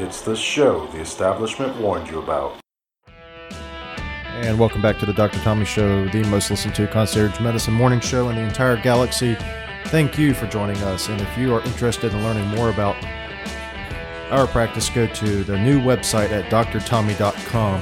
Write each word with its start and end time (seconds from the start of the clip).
It's 0.00 0.22
the 0.22 0.34
show 0.34 0.86
the 0.86 1.00
establishment 1.00 1.76
warned 1.76 2.08
you 2.08 2.20
about. 2.20 2.58
And 3.08 4.58
welcome 4.58 4.80
back 4.80 4.98
to 5.00 5.04
the 5.04 5.12
Dr. 5.12 5.38
Tommy 5.40 5.66
Show, 5.66 6.08
the 6.08 6.24
most 6.28 6.50
listened 6.50 6.74
to 6.76 6.86
concierge 6.86 7.38
medicine 7.38 7.74
morning 7.74 8.00
show 8.00 8.30
in 8.30 8.36
the 8.36 8.40
entire 8.40 8.80
galaxy. 8.80 9.36
Thank 9.88 10.18
you 10.18 10.32
for 10.32 10.46
joining 10.46 10.78
us. 10.84 11.10
And 11.10 11.20
if 11.20 11.36
you 11.36 11.52
are 11.52 11.60
interested 11.64 12.14
in 12.14 12.22
learning 12.22 12.48
more 12.48 12.70
about 12.70 12.96
our 14.30 14.46
practice, 14.46 14.88
go 14.88 15.06
to 15.06 15.44
the 15.44 15.58
new 15.58 15.78
website 15.78 16.30
at 16.30 16.50
drtommy.com. 16.50 17.80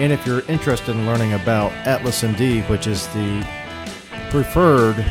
And 0.00 0.14
if 0.14 0.26
you're 0.26 0.40
interested 0.48 0.96
in 0.96 1.04
learning 1.04 1.34
about 1.34 1.70
Atlas 1.86 2.22
MD, 2.22 2.66
which 2.70 2.86
is 2.86 3.08
the 3.08 3.46
preferred 4.30 5.04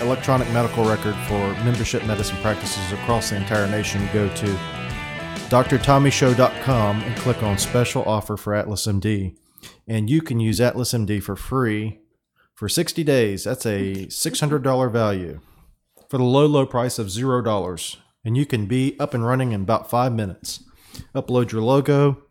electronic 0.00 0.50
medical 0.52 0.84
record 0.84 1.14
for 1.28 1.54
membership 1.62 2.04
medicine 2.04 2.38
practices 2.38 2.90
across 2.90 3.30
the 3.30 3.36
entire 3.36 3.68
nation, 3.68 4.08
go 4.12 4.28
to 4.34 4.58
drtommyshow.com 5.52 7.02
and 7.02 7.16
click 7.16 7.42
on 7.42 7.58
special 7.58 8.02
offer 8.04 8.38
for 8.38 8.54
Atlas 8.54 8.86
MD. 8.86 9.36
And 9.86 10.08
you 10.08 10.22
can 10.22 10.40
use 10.40 10.62
Atlas 10.62 10.94
MD 10.94 11.22
for 11.22 11.36
free 11.36 12.00
for 12.54 12.70
60 12.70 13.04
days. 13.04 13.44
That's 13.44 13.66
a 13.66 14.06
$600 14.06 14.90
value 14.90 15.40
for 16.08 16.16
the 16.16 16.24
low, 16.24 16.46
low 16.46 16.64
price 16.64 16.98
of 16.98 17.08
$0. 17.08 17.96
And 18.24 18.34
you 18.34 18.46
can 18.46 18.64
be 18.64 18.96
up 18.98 19.12
and 19.12 19.26
running 19.26 19.52
in 19.52 19.60
about 19.60 19.90
five 19.90 20.14
minutes. 20.14 20.64
Upload 21.14 21.52
your 21.52 21.60
logo, 21.60 22.22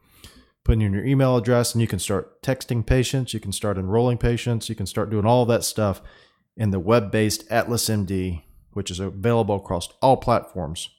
put 0.63 0.81
in 0.81 0.91
your 0.91 1.05
email 1.05 1.37
address, 1.37 1.75
and 1.75 1.81
you 1.81 1.87
can 1.87 1.99
start 1.99 2.41
texting 2.41 2.83
patients. 2.83 3.35
You 3.35 3.39
can 3.39 3.51
start 3.51 3.77
enrolling 3.77 4.17
patients. 4.17 4.67
You 4.67 4.73
can 4.73 4.87
start 4.87 5.11
doing 5.11 5.27
all 5.27 5.45
that 5.45 5.63
stuff 5.63 6.01
in 6.57 6.71
the 6.71 6.79
web 6.79 7.11
based 7.11 7.43
Atlas 7.51 7.87
MD, 7.87 8.41
which 8.71 8.89
is 8.89 8.99
available 8.99 9.57
across 9.57 9.89
all 10.01 10.17
platforms 10.17 10.89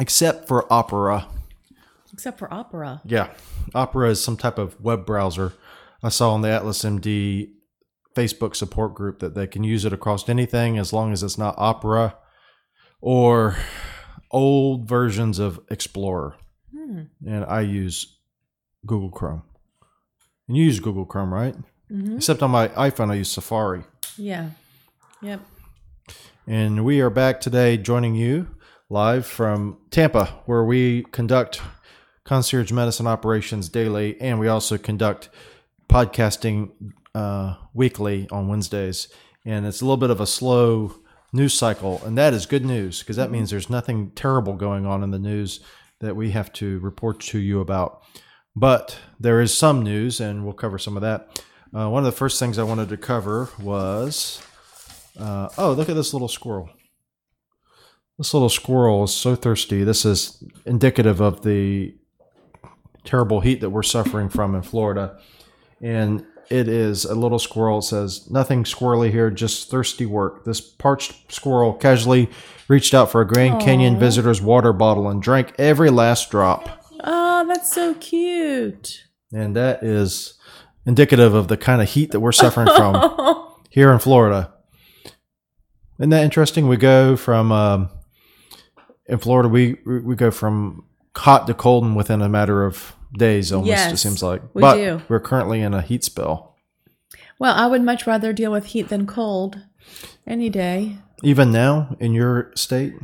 except 0.00 0.48
for 0.48 0.70
Opera. 0.72 1.26
Except 2.12 2.38
for 2.38 2.52
Opera. 2.52 3.00
Yeah, 3.04 3.28
Opera 3.74 4.10
is 4.10 4.22
some 4.22 4.36
type 4.36 4.58
of 4.58 4.80
web 4.80 5.06
browser. 5.06 5.54
I 6.02 6.08
saw 6.08 6.32
on 6.32 6.42
the 6.42 6.50
Atlas 6.50 6.82
MD 6.84 7.50
Facebook 8.14 8.54
support 8.56 8.94
group 8.94 9.20
that 9.20 9.34
they 9.34 9.46
can 9.46 9.64
use 9.64 9.84
it 9.84 9.92
across 9.92 10.28
anything 10.28 10.76
as 10.78 10.92
long 10.92 11.12
as 11.12 11.22
it's 11.22 11.38
not 11.38 11.54
Opera 11.56 12.16
or 13.00 13.56
old 14.30 14.88
versions 14.88 15.38
of 15.38 15.60
Explorer. 15.70 16.36
Hmm. 16.74 17.02
And 17.26 17.44
I 17.44 17.60
use 17.62 18.18
Google 18.84 19.10
Chrome. 19.10 19.42
And 20.48 20.56
you 20.56 20.64
use 20.64 20.80
Google 20.80 21.06
Chrome, 21.06 21.32
right? 21.32 21.56
Mhm. 21.90 22.16
Except 22.16 22.42
on 22.42 22.50
my 22.50 22.68
iPhone, 22.68 23.10
I 23.10 23.14
use 23.14 23.30
Safari. 23.30 23.84
Yeah. 24.16 24.50
Yep. 25.22 25.40
And 26.46 26.84
we 26.84 27.00
are 27.00 27.10
back 27.10 27.40
today 27.40 27.76
joining 27.76 28.14
you 28.14 28.48
live 28.92 29.24
from 29.24 29.78
Tampa, 29.90 30.26
where 30.44 30.62
we 30.62 31.02
conduct 31.12 31.62
concierge 32.24 32.70
medicine 32.70 33.06
operations 33.06 33.70
daily, 33.70 34.20
and 34.20 34.38
we 34.38 34.48
also 34.48 34.76
conduct 34.76 35.30
podcasting 35.88 36.70
uh, 37.14 37.54
weekly 37.72 38.28
on 38.30 38.48
Wednesdays. 38.48 39.08
And 39.46 39.64
it's 39.64 39.80
a 39.80 39.86
little 39.86 39.96
bit 39.96 40.10
of 40.10 40.20
a 40.20 40.26
slow 40.26 40.94
news 41.32 41.54
cycle, 41.54 42.02
and 42.04 42.18
that 42.18 42.34
is 42.34 42.44
good 42.44 42.66
news 42.66 42.98
because 42.98 43.16
that 43.16 43.30
means 43.30 43.50
there's 43.50 43.70
nothing 43.70 44.10
terrible 44.10 44.56
going 44.56 44.84
on 44.84 45.02
in 45.02 45.10
the 45.10 45.18
news 45.18 45.60
that 46.00 46.14
we 46.14 46.32
have 46.32 46.52
to 46.52 46.78
report 46.80 47.18
to 47.20 47.38
you 47.38 47.60
about. 47.60 48.02
But 48.54 48.98
there 49.18 49.40
is 49.40 49.56
some 49.56 49.80
news, 49.82 50.20
and 50.20 50.44
we'll 50.44 50.52
cover 50.52 50.78
some 50.78 50.98
of 50.98 51.00
that. 51.00 51.42
Uh, 51.74 51.88
one 51.88 52.04
of 52.04 52.12
the 52.12 52.16
first 52.16 52.38
things 52.38 52.58
I 52.58 52.64
wanted 52.64 52.90
to 52.90 52.98
cover 52.98 53.48
was 53.58 54.42
uh, 55.18 55.48
oh, 55.56 55.72
look 55.72 55.88
at 55.88 55.96
this 55.96 56.12
little 56.12 56.28
squirrel. 56.28 56.68
This 58.18 58.34
little 58.34 58.48
squirrel 58.48 59.04
is 59.04 59.14
so 59.14 59.34
thirsty. 59.34 59.84
This 59.84 60.04
is 60.04 60.42
indicative 60.66 61.20
of 61.20 61.42
the 61.42 61.94
terrible 63.04 63.40
heat 63.40 63.60
that 63.60 63.70
we're 63.70 63.82
suffering 63.82 64.28
from 64.28 64.54
in 64.54 64.62
Florida. 64.62 65.18
And 65.80 66.24
it 66.50 66.68
is 66.68 67.04
a 67.04 67.14
little 67.14 67.38
squirrel. 67.38 67.78
It 67.78 67.84
says, 67.84 68.30
Nothing 68.30 68.64
squirrely 68.64 69.10
here, 69.10 69.30
just 69.30 69.70
thirsty 69.70 70.06
work. 70.06 70.44
This 70.44 70.60
parched 70.60 71.32
squirrel 71.32 71.72
casually 71.72 72.28
reached 72.68 72.94
out 72.94 73.10
for 73.10 73.20
a 73.22 73.26
Grand 73.26 73.60
Canyon 73.60 73.98
visitor's 73.98 74.40
water 74.40 74.72
bottle 74.72 75.08
and 75.08 75.22
drank 75.22 75.54
every 75.58 75.90
last 75.90 76.30
drop. 76.30 76.84
Oh, 77.00 77.46
that's 77.48 77.72
so 77.72 77.94
cute. 77.94 79.04
And 79.32 79.56
that 79.56 79.82
is 79.82 80.34
indicative 80.84 81.34
of 81.34 81.48
the 81.48 81.56
kind 81.56 81.80
of 81.80 81.88
heat 81.88 82.10
that 82.10 82.20
we're 82.20 82.32
suffering 82.32 82.68
from 82.68 83.48
here 83.70 83.90
in 83.92 83.98
Florida. 83.98 84.52
Isn't 85.98 86.10
that 86.10 86.24
interesting? 86.24 86.68
We 86.68 86.76
go 86.76 87.16
from 87.16 87.50
um, 87.52 87.88
in 89.06 89.18
Florida, 89.18 89.48
we 89.48 89.78
we 89.84 90.14
go 90.14 90.30
from 90.30 90.84
hot 91.16 91.46
to 91.46 91.54
cold 91.54 91.84
in 91.84 91.94
within 91.94 92.22
a 92.22 92.28
matter 92.28 92.64
of 92.64 92.94
days. 93.12 93.52
Almost 93.52 93.92
it 93.92 93.96
seems 93.98 94.22
like. 94.22 94.42
we 94.54 94.60
but 94.60 94.76
do. 94.76 95.02
we're 95.08 95.20
currently 95.20 95.60
in 95.60 95.74
a 95.74 95.82
heat 95.82 96.04
spell. 96.04 96.56
well, 97.38 97.54
I 97.54 97.66
would 97.66 97.82
much 97.82 98.06
rather 98.06 98.32
deal 98.32 98.52
with 98.52 98.66
heat 98.66 98.88
than 98.88 99.06
cold 99.06 99.60
any 100.26 100.48
day. 100.48 100.96
Even 101.22 101.52
now 101.52 101.96
in 102.00 102.14
your 102.14 102.50
state, 102.54 102.94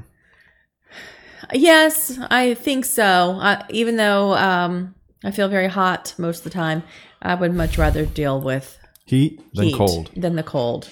Yes, 1.52 2.18
I 2.30 2.54
think 2.54 2.84
so. 2.84 3.38
Uh, 3.40 3.62
even 3.70 3.96
though 3.96 4.34
um, 4.34 4.94
I 5.24 5.30
feel 5.30 5.48
very 5.48 5.68
hot 5.68 6.14
most 6.18 6.38
of 6.38 6.44
the 6.44 6.50
time, 6.50 6.82
I 7.22 7.34
would 7.34 7.54
much 7.54 7.78
rather 7.78 8.04
deal 8.04 8.40
with 8.40 8.78
heat 9.04 9.40
than 9.54 9.66
heat 9.66 9.76
cold. 9.76 10.10
than 10.16 10.36
the 10.36 10.42
cold. 10.42 10.88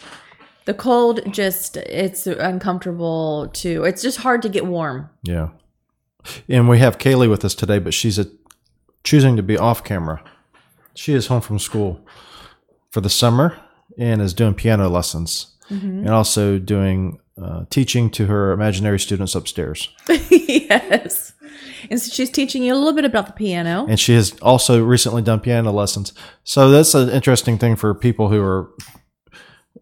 The 0.67 0.75
cold 0.75 1.33
just 1.33 1.77
it's 1.77 2.27
uncomfortable 2.27 3.49
to. 3.55 3.85
It's 3.85 4.03
just 4.03 4.19
hard 4.19 4.43
to 4.43 4.49
get 4.49 4.67
warm. 4.67 5.09
Yeah. 5.23 5.51
And 6.49 6.69
we 6.69 6.79
have 6.81 6.99
Kaylee 6.99 7.31
with 7.31 7.45
us 7.45 7.55
today, 7.55 7.79
but 7.79 7.95
she's 7.95 8.19
a, 8.19 8.27
choosing 9.05 9.37
to 9.37 9.43
be 9.43 9.57
off 9.57 9.85
camera. 9.85 10.23
She 10.95 11.15
is 11.15 11.29
home 11.29 11.41
from 11.41 11.59
school 11.59 12.05
for 12.91 13.01
the 13.01 13.11
summer 13.11 13.59
and 13.97 14.21
is 14.21 14.35
doing 14.35 14.55
piano 14.55 14.89
lessons 14.89 15.57
and 15.69 16.09
also 16.09 16.59
doing 16.59 17.21
uh, 17.41 17.65
teaching 17.71 18.11
to 18.11 18.27
her 18.27 18.53
imaginary 18.53 18.99
students 18.99 19.35
upstairs. 19.35 19.89
yes. 20.31 21.33
And 21.91 22.01
so 22.01 22.11
she's 22.11 22.31
teaching 22.31 22.63
you 22.63 22.75
a 22.75 22.77
little 22.77 22.93
bit 22.93 23.05
about 23.05 23.27
the 23.27 23.33
piano. 23.33 23.87
And 23.89 23.99
she 23.99 24.15
has 24.15 24.37
also 24.41 24.83
recently 24.83 25.23
done 25.23 25.41
piano 25.41 25.73
lessons. 25.73 26.13
So 26.45 26.71
that's 26.71 26.95
an 26.95 27.11
interesting 27.11 27.59
thing 27.59 27.77
for 27.77 27.95
people 27.95 28.29
who 28.29 28.43
are 28.43 28.71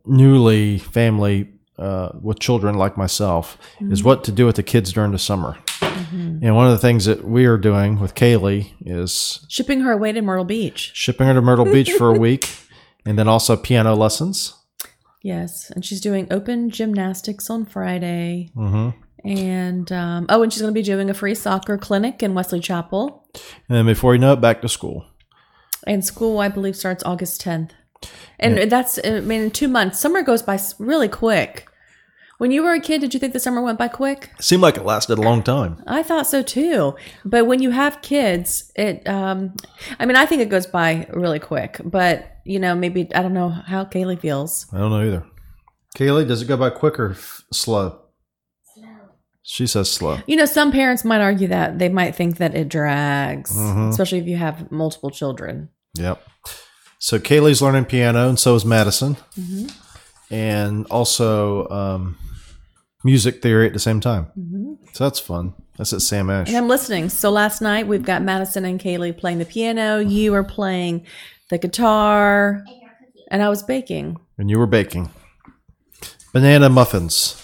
newly 0.06 0.78
family 0.78 1.50
uh, 1.78 2.10
with 2.20 2.38
children 2.38 2.76
like 2.76 2.96
myself 2.96 3.58
is 3.80 4.04
what 4.04 4.22
to 4.24 4.32
do 4.32 4.46
with 4.46 4.56
the 4.56 4.62
kids 4.62 4.92
during 4.92 5.10
the 5.12 5.18
summer. 5.18 5.56
And 5.82 6.54
one 6.54 6.66
of 6.66 6.72
the 6.72 6.78
things 6.78 7.06
that 7.06 7.24
we 7.24 7.46
are 7.46 7.56
doing 7.58 7.98
with 7.98 8.14
Kaylee 8.14 8.72
is 8.84 9.44
Shipping 9.48 9.80
her 9.80 9.92
away 9.92 10.12
to 10.12 10.22
Myrtle 10.22 10.44
Beach. 10.44 10.92
shipping 10.94 11.26
her 11.26 11.34
to 11.34 11.42
Myrtle 11.42 11.64
Beach 11.64 11.92
for 11.92 12.08
a 12.14 12.18
week, 12.18 12.48
and 13.06 13.18
then 13.18 13.26
also 13.28 13.56
piano 13.56 13.94
lessons. 13.94 14.54
Yes. 15.22 15.70
And 15.70 15.84
she's 15.84 16.00
doing 16.00 16.26
open 16.30 16.70
gymnastics 16.70 17.48
on 17.50 17.64
Friday. 17.64 18.50
hmm 18.54 18.90
And 19.24 19.90
um, 19.90 20.26
oh, 20.28 20.42
and 20.42 20.52
she's 20.52 20.62
going 20.62 20.74
to 20.74 20.78
be 20.78 20.82
doing 20.84 21.08
a 21.10 21.14
free 21.14 21.34
soccer 21.34 21.78
clinic 21.78 22.22
in 22.22 22.34
Wesley 22.34 22.60
Chapel. 22.60 23.26
And 23.68 23.76
then 23.76 23.86
before 23.86 24.14
you 24.14 24.20
know 24.20 24.34
it, 24.34 24.40
back 24.40 24.60
to 24.62 24.68
school. 24.68 25.06
And 25.86 26.04
school, 26.04 26.38
I 26.38 26.48
believe, 26.48 26.76
starts 26.76 27.02
August 27.04 27.42
10th. 27.42 27.70
And 28.38 28.70
that's, 28.70 28.98
I 29.04 29.20
mean, 29.20 29.42
in 29.42 29.50
two 29.50 29.68
months, 29.68 29.98
summer 30.00 30.22
goes 30.22 30.42
by 30.42 30.58
really 30.78 31.08
quick. 31.08 31.66
When 32.38 32.50
you 32.50 32.62
were 32.64 32.72
a 32.72 32.80
kid, 32.80 33.00
did 33.00 33.14
you 33.14 33.20
think 33.20 33.32
the 33.32 33.38
summer 33.40 33.62
went 33.62 33.78
by 33.78 33.86
quick? 33.88 34.30
It 34.38 34.44
seemed 34.44 34.60
like 34.62 34.76
it 34.76 34.84
lasted 34.84 35.18
a 35.18 35.22
long 35.22 35.42
time. 35.42 35.80
I 35.86 36.02
thought 36.02 36.26
so 36.26 36.42
too. 36.42 36.96
But 37.24 37.46
when 37.46 37.62
you 37.62 37.70
have 37.70 38.02
kids, 38.02 38.72
it, 38.74 39.06
um, 39.08 39.54
I 40.00 40.04
mean, 40.04 40.16
I 40.16 40.26
think 40.26 40.42
it 40.42 40.48
goes 40.48 40.66
by 40.66 41.06
really 41.12 41.38
quick. 41.38 41.80
But, 41.84 42.26
you 42.44 42.58
know, 42.58 42.74
maybe, 42.74 43.08
I 43.14 43.22
don't 43.22 43.34
know 43.34 43.48
how 43.50 43.84
Kaylee 43.84 44.18
feels. 44.18 44.66
I 44.72 44.78
don't 44.78 44.90
know 44.90 45.06
either. 45.06 45.24
Kaylee, 45.96 46.26
does 46.26 46.42
it 46.42 46.46
go 46.48 46.56
by 46.56 46.70
quick 46.70 46.98
or 46.98 47.12
f- 47.12 47.44
slow? 47.52 48.00
She 49.46 49.66
says 49.66 49.90
slow. 49.90 50.18
You 50.26 50.36
know, 50.36 50.46
some 50.46 50.72
parents 50.72 51.04
might 51.04 51.20
argue 51.20 51.48
that 51.48 51.78
they 51.78 51.90
might 51.90 52.14
think 52.16 52.38
that 52.38 52.54
it 52.54 52.68
drags, 52.70 53.54
Mhm. 53.54 53.90
especially 53.90 54.18
if 54.18 54.26
you 54.26 54.36
have 54.38 54.70
multiple 54.72 55.10
children. 55.10 55.68
Yep. 55.98 56.20
So 57.04 57.18
Kaylee's 57.18 57.60
learning 57.60 57.84
piano, 57.84 58.30
and 58.30 58.38
so 58.38 58.54
is 58.54 58.64
Madison, 58.64 59.18
Mhm. 59.38 59.70
and 60.30 60.86
also 60.86 61.68
um, 61.68 62.16
music 63.04 63.42
theory 63.42 63.66
at 63.66 63.74
the 63.74 63.78
same 63.78 64.00
time. 64.00 64.28
Mhm. 64.38 64.78
So 64.94 65.04
that's 65.04 65.18
fun. 65.20 65.52
That's 65.76 65.92
at 65.92 66.00
Sam 66.00 66.30
Ash. 66.30 66.48
And 66.48 66.56
I'm 66.56 66.66
listening. 66.66 67.10
So 67.10 67.28
last 67.28 67.60
night 67.60 67.86
we've 67.86 68.02
got 68.06 68.22
Madison 68.22 68.64
and 68.64 68.80
Kaylee 68.80 69.12
playing 69.18 69.38
the 69.38 69.44
piano. 69.44 69.98
You 69.98 70.32
are 70.32 70.42
playing 70.42 71.04
the 71.50 71.58
guitar, 71.58 72.64
and 73.30 73.42
I 73.42 73.50
was 73.50 73.62
baking. 73.62 74.16
And 74.38 74.48
you 74.48 74.58
were 74.58 74.66
baking 74.66 75.10
banana 76.32 76.70
muffins. 76.70 77.36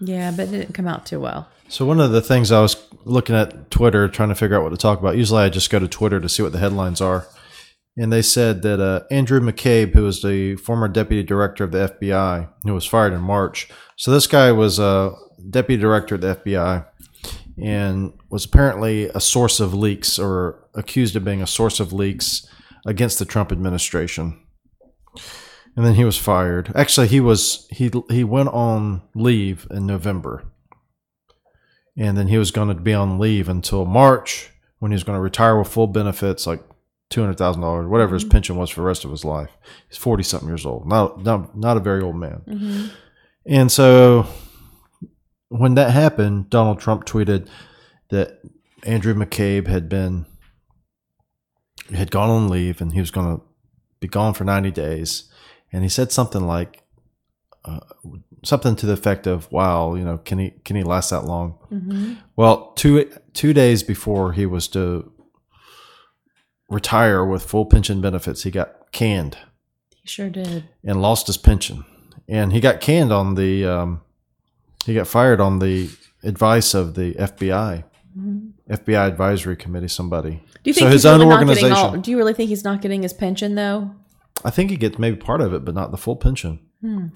Yeah, 0.00 0.30
but 0.30 0.48
it 0.48 0.52
didn't 0.52 0.72
come 0.72 0.88
out 0.88 1.04
too 1.04 1.20
well. 1.20 1.48
So 1.68 1.84
one 1.84 2.00
of 2.00 2.12
the 2.12 2.22
things 2.22 2.50
I 2.50 2.60
was 2.62 2.76
looking 3.04 3.36
at 3.36 3.70
Twitter, 3.70 4.08
trying 4.08 4.30
to 4.30 4.34
figure 4.34 4.56
out 4.56 4.62
what 4.62 4.70
to 4.70 4.76
talk 4.78 5.00
about. 5.00 5.18
Usually, 5.18 5.42
I 5.42 5.48
just 5.50 5.70
go 5.70 5.78
to 5.78 5.86
Twitter 5.86 6.18
to 6.18 6.28
see 6.28 6.42
what 6.42 6.52
the 6.52 6.58
headlines 6.58 7.00
are, 7.00 7.26
and 7.96 8.12
they 8.12 8.22
said 8.22 8.62
that 8.62 8.80
uh, 8.80 9.04
Andrew 9.10 9.40
McCabe, 9.40 9.92
who 9.92 10.04
was 10.04 10.22
the 10.22 10.56
former 10.56 10.88
deputy 10.88 11.22
director 11.22 11.64
of 11.64 11.72
the 11.72 11.94
FBI, 12.00 12.48
who 12.62 12.72
was 12.72 12.86
fired 12.86 13.12
in 13.12 13.20
March. 13.20 13.68
So 13.96 14.10
this 14.10 14.26
guy 14.26 14.50
was 14.50 14.78
a 14.78 15.12
deputy 15.50 15.80
director 15.80 16.14
at 16.14 16.20
the 16.20 16.36
FBI 16.36 16.86
and 17.62 18.12
was 18.30 18.44
apparently 18.44 19.08
a 19.08 19.20
source 19.20 19.60
of 19.60 19.74
leaks 19.74 20.18
or 20.18 20.68
accused 20.74 21.16
of 21.16 21.24
being 21.24 21.42
a 21.42 21.46
source 21.46 21.80
of 21.80 21.92
leaks 21.92 22.48
against 22.86 23.18
the 23.18 23.24
Trump 23.24 23.52
administration. 23.52 24.40
And 25.76 25.84
then 25.84 25.94
he 25.94 26.04
was 26.04 26.16
fired. 26.16 26.72
Actually, 26.74 27.08
he 27.08 27.20
was 27.20 27.66
he 27.70 27.90
he 28.10 28.24
went 28.24 28.48
on 28.48 29.02
leave 29.14 29.66
in 29.70 29.86
November. 29.86 30.44
And 31.98 32.16
then 32.16 32.28
he 32.28 32.38
was 32.38 32.50
going 32.52 32.68
to 32.68 32.74
be 32.74 32.94
on 32.94 33.18
leave 33.18 33.48
until 33.48 33.84
March 33.84 34.50
when 34.78 34.92
he 34.92 34.94
was 34.94 35.04
going 35.04 35.16
to 35.16 35.22
retire 35.22 35.58
with 35.58 35.68
full 35.68 35.88
benefits 35.88 36.46
like 36.46 36.62
$200,000 37.10 37.88
whatever 37.88 38.14
his 38.14 38.24
pension 38.24 38.56
was 38.56 38.70
for 38.70 38.80
the 38.80 38.86
rest 38.86 39.04
of 39.04 39.10
his 39.10 39.24
life. 39.24 39.50
He's 39.88 39.96
40 39.96 40.22
something 40.22 40.48
years 40.48 40.66
old. 40.66 40.86
Not 40.86 41.22
not 41.24 41.56
not 41.56 41.76
a 41.76 41.80
very 41.80 42.02
old 42.02 42.16
man. 42.16 42.42
Mm-hmm. 42.46 42.86
And 43.46 43.72
so 43.72 44.26
when 45.48 45.74
that 45.74 45.90
happened, 45.90 46.50
Donald 46.50 46.80
Trump 46.80 47.06
tweeted 47.06 47.48
that 48.10 48.40
Andrew 48.84 49.14
McCabe 49.14 49.66
had 49.66 49.88
been 49.88 50.26
had 51.94 52.10
gone 52.10 52.28
on 52.28 52.48
leave 52.48 52.80
and 52.80 52.92
he 52.92 53.00
was 53.00 53.10
going 53.10 53.38
to 53.38 53.42
be 54.00 54.08
gone 54.08 54.34
for 54.34 54.44
90 54.44 54.70
days. 54.70 55.32
And 55.72 55.82
he 55.82 55.88
said 55.88 56.12
something 56.12 56.46
like 56.46 56.82
uh, 57.64 57.80
something 58.44 58.76
to 58.76 58.86
the 58.86 58.92
effect 58.92 59.26
of, 59.26 59.50
"Wow, 59.52 59.94
you 59.94 60.04
know, 60.04 60.18
can 60.18 60.38
he 60.38 60.50
can 60.64 60.76
he 60.76 60.82
last 60.82 61.10
that 61.10 61.24
long?" 61.24 61.58
Mm-hmm. 61.72 62.14
Well, 62.36 62.72
two 62.76 63.10
two 63.34 63.52
days 63.52 63.82
before 63.82 64.32
he 64.32 64.46
was 64.46 64.68
to 64.68 65.12
retire 66.68 67.24
with 67.24 67.42
full 67.44 67.66
pension 67.66 68.00
benefits, 68.00 68.42
he 68.42 68.50
got 68.50 68.92
canned 68.92 69.38
He 70.02 70.08
sure 70.08 70.28
did. 70.30 70.64
and 70.84 71.00
lost 71.00 71.26
his 71.26 71.36
pension. 71.38 71.84
And 72.28 72.52
he 72.52 72.60
got 72.60 72.80
canned 72.82 73.10
on 73.10 73.36
the, 73.36 73.64
um, 73.64 74.02
he 74.84 74.92
got 74.94 75.06
fired 75.06 75.40
on 75.40 75.60
the 75.60 75.88
advice 76.22 76.74
of 76.74 76.94
the 76.94 77.14
FBI, 77.14 77.84
FBI 78.68 79.06
advisory 79.08 79.56
committee. 79.56 79.88
Somebody. 79.88 80.42
Do 80.62 80.70
you 80.70 80.74
think 80.74 80.84
So 80.84 80.86
his 80.90 81.04
he's 81.04 81.04
really 81.10 81.22
own 81.24 81.28
not 81.30 81.46
getting 81.46 81.72
all? 81.72 81.78
organization. 81.78 82.00
Do 82.02 82.10
you 82.10 82.18
really 82.18 82.34
think 82.34 82.48
he's 82.50 82.64
not 82.64 82.82
getting 82.82 83.02
his 83.02 83.14
pension 83.14 83.54
though? 83.54 83.92
I 84.44 84.50
think 84.50 84.70
he 84.70 84.76
gets 84.76 84.98
maybe 84.98 85.16
part 85.16 85.40
of 85.40 85.54
it, 85.54 85.64
but 85.64 85.74
not 85.74 85.90
the 85.90 85.96
full 85.96 86.16
pension. 86.16 86.60
Hmm. 86.82 87.06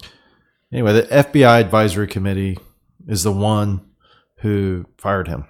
Anyway, 0.73 0.91
the 0.91 1.03
FBI 1.03 1.61
advisory 1.61 2.07
committee 2.07 2.57
is 3.07 3.23
the 3.23 3.31
one 3.31 3.81
who 4.37 4.85
fired 4.97 5.27
him, 5.27 5.45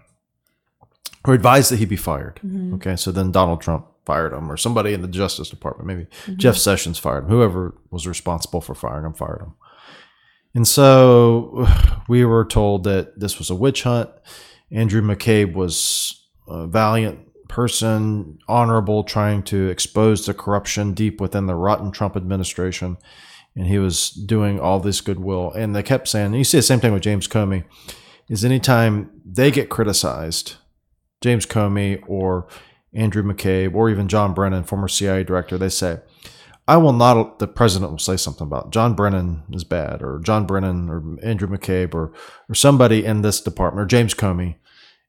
or 1.26 1.34
advised 1.34 1.72
that 1.72 1.80
he 1.80 1.86
be 1.86 1.96
fired. 1.96 2.42
Mm-hmm. 2.46 2.74
Okay, 2.76 2.96
so 2.98 3.12
then 3.12 3.32
Donald 3.32 3.62
Trump 3.62 3.88
fired 4.06 4.34
him, 4.34 4.52
or 4.52 4.58
somebody 4.58 4.94
in 4.94 5.02
the 5.02 5.08
Justice 5.08 5.50
Department, 5.50 5.88
maybe 5.88 6.04
Mm-hmm. 6.04 6.38
Jeff 6.38 6.58
Sessions 6.58 7.00
fired 7.00 7.24
him. 7.24 7.30
Whoever 7.30 7.74
was 7.90 8.06
responsible 8.06 8.60
for 8.60 8.76
firing 8.76 9.06
him 9.06 9.14
fired 9.14 9.42
him. 9.42 9.54
And 10.54 10.68
so 10.68 11.68
we 12.10 12.26
were 12.26 12.46
told 12.46 12.84
that 12.84 13.20
this 13.20 13.40
was 13.40 13.50
a 13.50 13.56
witch 13.56 13.84
hunt. 13.84 14.10
Andrew 14.72 15.02
McCabe 15.02 15.54
was 15.54 16.28
a 16.48 16.68
valiant 16.68 17.20
person, 17.48 18.40
honorable, 18.48 19.04
trying 19.04 19.44
to 19.44 19.70
expose 19.70 20.26
the 20.26 20.34
corruption 20.34 20.94
deep 20.94 21.22
within 21.22 21.46
the 21.46 21.56
rotten 21.56 21.92
Trump 21.92 22.18
administration. 22.18 22.98
And 23.56 23.68
he 23.68 23.78
was 23.78 24.10
doing 24.10 24.60
all 24.60 24.80
this 24.80 25.02
goodwill. 25.02 25.52
And 25.52 25.76
they 25.76 25.84
kept 25.84 26.08
saying, 26.08 26.34
you 26.34 26.44
see 26.44 26.58
the 26.58 26.64
same 26.64 26.80
thing 26.80 26.94
with 26.94 27.04
James 27.04 27.28
Comey, 27.28 27.66
is 28.30 28.44
anytime 28.44 29.12
they 29.26 29.52
get 29.52 29.70
criticized, 29.70 30.56
James 31.22 31.46
Comey 31.46 32.02
or 32.08 32.48
Andrew 32.94 33.24
McCabe 33.24 33.76
or 33.76 33.90
even 33.90 34.08
John 34.08 34.34
Brennan, 34.34 34.64
former 34.64 34.88
CIA 34.88 35.24
director, 35.24 35.58
they 35.58 35.70
say, 35.70 36.00
I 36.68 36.78
will 36.78 36.94
not, 36.94 37.40
the 37.40 37.48
president 37.48 37.92
will 37.92 38.00
say 38.00 38.16
something 38.16 38.48
about 38.48 38.72
John 38.72 38.94
Brennan 38.94 39.44
is 39.52 39.66
bad, 39.66 40.02
or 40.02 40.20
John 40.24 40.46
Brennan, 40.46 40.90
or 40.90 41.18
Andrew 41.22 41.48
McCabe, 41.48 41.94
or, 41.94 42.14
or 42.48 42.56
somebody 42.56 43.04
in 43.04 43.22
this 43.22 43.42
department, 43.42 43.84
or 43.84 43.88
James 43.88 44.14
Comey 44.14 44.56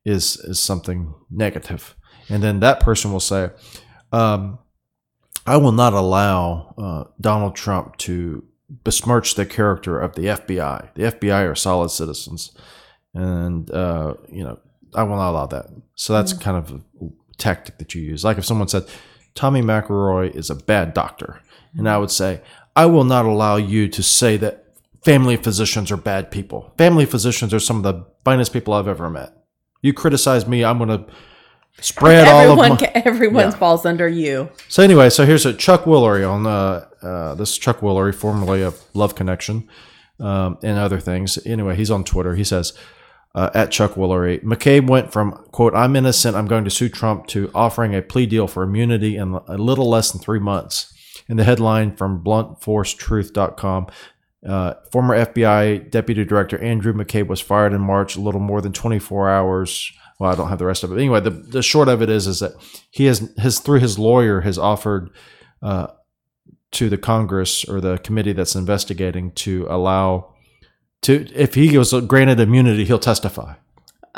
is, 0.05 0.37
is 0.38 0.58
something 0.58 1.14
negative. 1.31 1.94
And 2.29 2.43
then 2.43 2.58
that 2.61 2.81
person 2.81 3.12
will 3.12 3.20
say, 3.20 3.50
um, 4.11 4.58
I 5.46 5.56
will 5.56 5.73
not 5.73 5.93
allow 5.93 6.75
uh, 6.79 7.05
Donald 7.20 7.55
Trump 7.55 7.96
to 7.99 8.44
besmirch 8.82 9.35
the 9.35 9.44
character 9.46 10.00
of 10.00 10.14
the 10.14 10.23
FBI. 10.23 10.94
The 10.94 11.02
FBI 11.02 11.50
are 11.50 11.55
solid 11.55 11.91
citizens. 11.91 12.52
And, 13.12 13.70
uh, 13.70 14.14
you 14.31 14.43
know, 14.43 14.58
I 14.94 15.02
will 15.02 15.17
not 15.17 15.31
allow 15.31 15.46
that. 15.46 15.67
So 15.94 16.12
that's 16.12 16.32
kind 16.32 16.56
of 16.56 16.82
a 17.02 17.08
tactic 17.37 17.79
that 17.79 17.94
you 17.94 18.02
use. 18.02 18.25
Like 18.25 18.38
if 18.38 18.44
someone 18.44 18.69
said, 18.69 18.87
Tommy 19.35 19.61
McElroy 19.61 20.35
is 20.35 20.50
a 20.50 20.55
bad 20.55 20.94
doctor. 20.94 21.41
And 21.76 21.88
I 21.88 21.99
would 21.99 22.11
say, 22.11 22.41
I 22.76 22.87
will 22.87 23.05
not 23.05 23.25
allow 23.25 23.56
you 23.56 23.88
to 23.88 24.02
say 24.02 24.37
that 24.38 24.64
family 25.05 25.37
physicians 25.37 25.93
are 25.93 25.96
bad 25.96 26.31
people. 26.31 26.73
Family 26.79 27.05
physicians 27.05 27.52
are 27.52 27.61
some 27.61 27.76
of 27.76 27.82
the 27.82 28.06
finest 28.25 28.52
people 28.52 28.75
I've 28.75 28.88
ever 28.88 29.11
met. 29.11 29.32
You 29.82 29.93
criticize 29.93 30.46
me, 30.46 30.64
I'm 30.64 30.79
going 30.79 30.88
to 30.88 31.06
spread 31.81 32.26
all 32.29 32.41
of 32.53 32.59
Everyone, 32.59 32.79
my. 32.81 32.93
everyone 32.94 33.44
Yeah. 33.44 33.50
falls 33.50 33.85
under 33.87 34.09
you. 34.09 34.49
So 34.69 34.82
anyway, 34.82 35.11
so 35.11 35.26
here's 35.26 35.44
a 35.47 35.53
Chuck 35.53 35.85
Woolery 35.85 36.29
on 36.29 36.47
uh, 36.47 36.87
uh, 37.03 37.35
this 37.35 37.50
is 37.50 37.59
Chuck 37.59 37.81
Woolery, 37.81 38.15
formerly 38.15 38.62
of 38.62 38.81
Love 38.94 39.15
Connection, 39.15 39.69
um, 40.21 40.59
and 40.62 40.79
other 40.79 41.00
things. 41.00 41.38
Anyway, 41.47 41.76
he's 41.76 41.91
on 41.91 42.05
Twitter. 42.05 42.35
He 42.35 42.44
says 42.44 42.73
uh, 43.35 43.50
at 43.55 43.71
Chuck 43.73 43.94
Woolery, 43.94 44.43
McCabe 44.44 44.87
went 44.88 45.12
from 45.12 45.32
quote 45.53 45.75
I'm 45.75 45.97
innocent, 45.97 46.37
I'm 46.37 46.47
going 46.47 46.65
to 46.65 46.71
sue 46.71 46.88
Trump 46.88 47.26
to 47.29 47.50
offering 47.55 47.94
a 47.94 48.00
plea 48.03 48.27
deal 48.27 48.47
for 48.47 48.62
immunity 48.62 49.17
in 49.17 49.35
a 49.49 49.59
little 49.59 49.88
less 49.91 50.12
than 50.12 50.20
three 50.20 50.38
months. 50.41 50.91
In 51.27 51.37
the 51.38 51.44
headline 51.44 51.97
from 51.97 52.23
BluntForceTruth.com. 52.23 53.87
Uh, 54.47 54.75
former 54.93 55.17
FBI 55.17 55.91
Deputy 55.91 56.23
Director 56.25 56.59
Andrew 56.59 56.93
McCabe 56.93 57.29
was 57.29 57.41
fired 57.41 57.73
in 57.73 57.81
March, 57.81 58.15
a 58.17 58.20
little 58.20 58.41
more 58.43 58.61
than 58.61 58.73
24 58.75 59.31
hours. 59.31 59.91
Well, 60.20 60.31
I 60.31 60.34
don't 60.37 60.49
have 60.49 60.58
the 60.58 60.66
rest 60.66 60.84
of 60.84 60.93
it. 60.93 60.96
Anyway, 60.96 61.20
the, 61.20 61.31
the 61.31 61.62
short 61.62 61.88
of 61.88 62.00
it 62.02 62.08
is 62.08 62.26
is 62.26 62.40
that 62.40 62.52
he 62.90 63.06
has 63.06 63.31
his 63.38 63.58
through 63.58 63.81
his 63.81 63.99
lawyer 63.99 64.43
has 64.43 64.58
offered 64.58 65.11
uh, 65.62 65.88
to 66.72 66.88
the 66.88 66.99
Congress 66.99 67.64
or 67.64 67.81
the 67.81 67.99
committee 67.99 68.32
that's 68.32 68.55
investigating 68.55 69.32
to 69.32 69.66
allow 69.69 70.34
to 71.02 71.26
if 71.34 71.55
he 71.55 71.76
was 71.76 71.93
granted 72.06 72.40
immunity, 72.40 72.84
he'll 72.84 72.99
testify. 72.99 73.55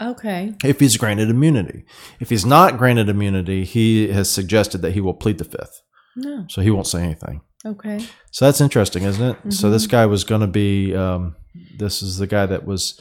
Okay. 0.01 0.55
If 0.63 0.81
he's 0.81 0.99
granted 0.99 1.31
immunity, 1.31 1.85
if 2.21 2.29
he's 2.29 2.45
not 2.45 2.77
granted 2.77 3.09
immunity, 3.09 3.65
he 3.65 4.09
has 4.09 4.31
suggested 4.31 4.83
that 4.83 4.93
he 4.93 5.01
will 5.01 5.15
plead 5.15 5.39
the 5.39 5.45
fifth, 5.45 5.81
No. 6.15 6.45
so 6.51 6.61
he 6.61 6.71
won't 6.71 6.87
say 6.87 7.03
anything. 7.03 7.41
Okay. 7.65 8.05
So 8.31 8.45
that's 8.45 8.61
interesting, 8.61 9.05
isn't 9.05 9.25
it? 9.47 9.53
So 9.55 9.71
this 9.71 9.87
guy 9.87 10.05
was 10.07 10.23
going 10.25 10.43
to 10.43 10.47
be. 10.47 10.95
Um, 10.95 11.35
this 11.79 12.03
is 12.03 12.19
the 12.19 12.27
guy 12.27 12.45
that 12.47 12.67
was. 12.67 13.01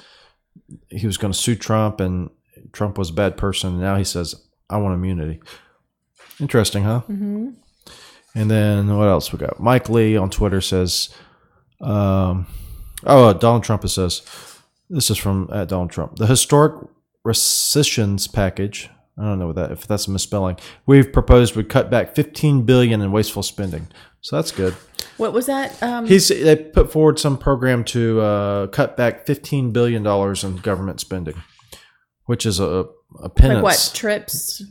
He 0.89 1.05
was 1.05 1.17
going 1.17 1.33
to 1.33 1.37
sue 1.37 1.55
Trump, 1.55 1.99
and 1.99 2.29
Trump 2.75 2.97
was 2.97 3.09
a 3.09 3.13
bad 3.13 3.37
person. 3.37 3.73
And 3.73 3.81
now 3.81 3.95
he 3.95 4.03
says, 4.03 4.35
"I 4.69 4.77
want 4.77 4.93
immunity." 4.93 5.41
Interesting, 6.39 6.83
huh? 6.83 7.01
Mm-hmm. 7.09 7.49
And 8.35 8.51
then 8.51 8.95
what 8.95 9.07
else 9.07 9.31
we 9.31 9.39
got? 9.39 9.59
Mike 9.59 9.89
Lee 9.89 10.17
on 10.17 10.29
Twitter 10.29 10.61
says, 10.61 11.09
um, 11.81 12.45
"Oh, 13.05 13.29
uh, 13.29 13.33
Donald 13.33 13.63
Trump 13.63 13.87
says 13.87 14.21
this 14.89 15.09
is 15.09 15.17
from 15.17 15.49
at 15.51 15.69
Donald 15.69 15.89
Trump. 15.89 16.17
The 16.17 16.27
historic 16.27 16.87
rescissions 17.23 18.27
package. 18.27 18.89
I 19.17 19.23
don't 19.23 19.39
know 19.39 19.47
what 19.47 19.55
that 19.55 19.71
if 19.71 19.87
that's 19.87 20.07
a 20.07 20.11
misspelling. 20.11 20.57
We've 20.85 21.11
proposed 21.11 21.55
would 21.55 21.69
cut 21.69 21.89
back 21.89 22.15
15 22.15 22.63
billion 22.63 23.01
in 23.01 23.11
wasteful 23.11 23.43
spending. 23.43 23.87
So 24.21 24.35
that's 24.35 24.51
good. 24.51 24.75
What 25.17 25.33
was 25.33 25.45
that? 25.45 25.81
Um, 25.81 26.05
He's 26.05 26.27
they 26.27 26.55
put 26.55 26.91
forward 26.91 27.19
some 27.19 27.37
program 27.37 27.83
to 27.85 28.19
uh, 28.19 28.67
cut 28.67 28.97
back 28.97 29.25
15 29.25 29.71
billion 29.71 30.03
dollars 30.03 30.43
in 30.43 30.57
government 30.57 30.99
spending, 30.99 31.41
which 32.25 32.45
is 32.45 32.59
a 32.59 32.85
a 33.23 33.29
penance. 33.29 33.55
like 33.55 33.63
what 33.63 33.91
trips? 33.93 34.63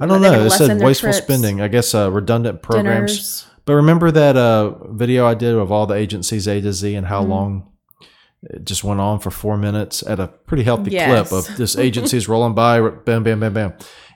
I 0.00 0.06
don't 0.06 0.22
know. 0.22 0.44
It 0.44 0.50
said 0.50 0.80
wasteful 0.80 1.10
trips, 1.12 1.24
spending. 1.24 1.60
I 1.60 1.68
guess 1.68 1.94
uh, 1.94 2.10
redundant 2.12 2.62
programs. 2.62 3.12
Dinners. 3.12 3.46
But 3.64 3.74
remember 3.74 4.10
that 4.10 4.36
uh, 4.36 4.70
video 4.92 5.26
I 5.26 5.34
did 5.34 5.54
of 5.54 5.70
all 5.72 5.86
the 5.86 5.94
agencies 5.94 6.46
A 6.48 6.60
to 6.60 6.72
Z 6.72 6.94
and 6.94 7.06
how 7.06 7.20
Mm-hmm. 7.22 7.30
long 7.30 7.72
it 8.42 8.64
just 8.64 8.84
went 8.84 9.00
on 9.00 9.18
for 9.18 9.30
four 9.32 9.56
minutes 9.56 10.02
at 10.06 10.20
a 10.20 10.28
pretty 10.28 10.62
healthy 10.62 10.92
Yes. 10.92 11.28
clip 11.28 11.32
of 11.38 11.56
this 11.56 11.76
agencies 11.88 12.28
rolling 12.28 12.54
by, 12.54 12.80
bam, 12.80 13.24
bam, 13.24 13.40
bam, 13.40 13.52
bam. 13.52 13.72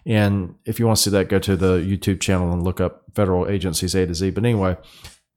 And 0.06 0.54
if 0.64 0.78
you 0.78 0.86
want 0.86 0.96
to 0.98 1.02
see 1.02 1.10
that, 1.10 1.28
go 1.28 1.38
to 1.40 1.56
the 1.56 1.78
YouTube 1.78 2.20
channel 2.20 2.52
and 2.52 2.62
look 2.62 2.80
up 2.80 3.02
federal 3.14 3.48
agencies 3.48 3.94
A 3.94 4.06
to 4.06 4.14
Z. 4.14 4.30
But 4.30 4.44
anyway, 4.44 4.76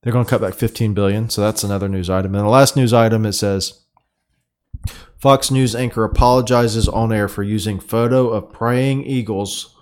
they're 0.04 0.14
going 0.14 0.26
to 0.26 0.30
cut 0.30 0.42
back 0.42 0.54
15 0.54 0.94
billion, 0.94 1.30
so 1.32 1.42
that's 1.42 1.64
another 1.64 1.88
news 1.90 2.10
item. 2.10 2.36
And 2.36 2.46
the 2.46 2.50
last 2.50 2.76
news 2.76 2.94
item 2.94 3.26
it 3.26 3.34
says 3.34 3.85
Fox 5.18 5.50
News 5.50 5.76
anchor 5.76 6.04
apologizes 6.04 6.88
on 6.88 7.12
air 7.12 7.28
for 7.28 7.44
using 7.44 7.80
photo 7.80 8.30
of 8.30 8.52
praying 8.52 9.06
eagles, 9.06 9.76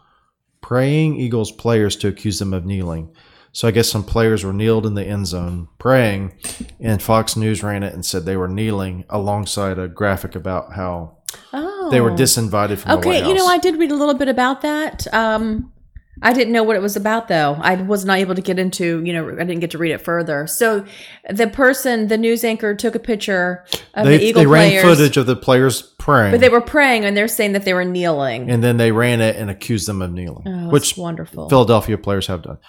praying 0.61 1.19
eagles 1.19 1.51
players 1.51 1.95
to 1.97 2.07
accuse 2.07 2.39
them 2.39 2.53
of 2.53 2.65
kneeling. 2.65 3.13
So 3.51 3.67
I 3.67 3.71
guess 3.71 3.89
some 3.89 4.03
players 4.03 4.43
were 4.43 4.53
kneeled 4.53 4.85
in 4.85 4.95
the 4.95 5.05
end 5.05 5.27
zone 5.27 5.67
praying, 5.77 6.33
and 6.79 7.01
Fox 7.01 7.35
News 7.35 7.61
ran 7.61 7.83
it 7.83 7.93
and 7.93 8.05
said 8.05 8.25
they 8.25 8.37
were 8.37 8.47
kneeling 8.47 9.05
alongside 9.09 9.77
a 9.77 9.87
graphic 9.87 10.35
about 10.35 10.73
how 10.73 11.17
Oh, 11.51 11.89
they 11.91 11.99
were 11.99 12.11
disinvited 12.11 12.77
from 12.77 13.01
the 13.01 13.07
White 13.07 13.23
Okay, 13.23 13.27
you 13.27 13.33
know, 13.33 13.47
I 13.47 13.57
did 13.57 13.77
read 13.77 13.91
a 13.91 13.95
little 13.95 14.13
bit 14.13 14.27
about 14.27 14.61
that. 14.61 15.11
Um, 15.13 15.72
I 16.21 16.31
didn't 16.33 16.53
know 16.53 16.63
what 16.63 16.75
it 16.75 16.81
was 16.81 16.95
about 16.95 17.27
though. 17.27 17.57
I 17.59 17.75
was 17.75 18.05
not 18.05 18.19
able 18.19 18.35
to 18.35 18.41
get 18.41 18.59
into, 18.59 19.03
you 19.03 19.13
know, 19.13 19.29
I 19.29 19.43
didn't 19.43 19.59
get 19.59 19.71
to 19.71 19.77
read 19.77 19.91
it 19.91 20.01
further. 20.01 20.47
So 20.47 20.85
the 21.29 21.47
person, 21.47 22.07
the 22.07 22.17
news 22.17 22.43
anchor 22.43 22.75
took 22.75 22.95
a 22.95 22.99
picture 22.99 23.65
of 23.95 24.05
They, 24.05 24.17
the 24.17 24.23
Eagle 24.23 24.41
they 24.43 24.45
ran 24.47 24.69
players, 24.69 24.83
footage 24.83 25.17
of 25.17 25.25
the 25.25 25.35
players 25.35 25.81
praying, 25.81 26.31
but 26.31 26.39
they 26.39 26.49
were 26.49 26.61
praying 26.61 27.03
and 27.03 27.17
they're 27.17 27.27
saying 27.27 27.53
that 27.53 27.65
they 27.65 27.73
were 27.73 27.85
kneeling. 27.85 28.49
and 28.49 28.63
then 28.63 28.77
they 28.77 28.91
ran 28.91 29.21
it 29.21 29.35
and 29.35 29.49
accused 29.49 29.87
them 29.87 30.01
of 30.01 30.11
kneeling, 30.11 30.47
oh, 30.47 30.69
which 30.69 30.95
wonderful. 30.97 31.49
Philadelphia 31.49 31.97
players 31.97 32.27
have 32.27 32.43
done. 32.43 32.59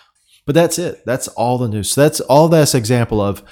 But 0.46 0.54
that's 0.54 0.78
it. 0.78 1.04
That's 1.06 1.28
all 1.28 1.58
the 1.58 1.68
news. 1.68 1.92
So 1.92 2.02
that's 2.02 2.20
all 2.20 2.48
that's 2.48 2.74
example 2.74 3.20
of. 3.20 3.42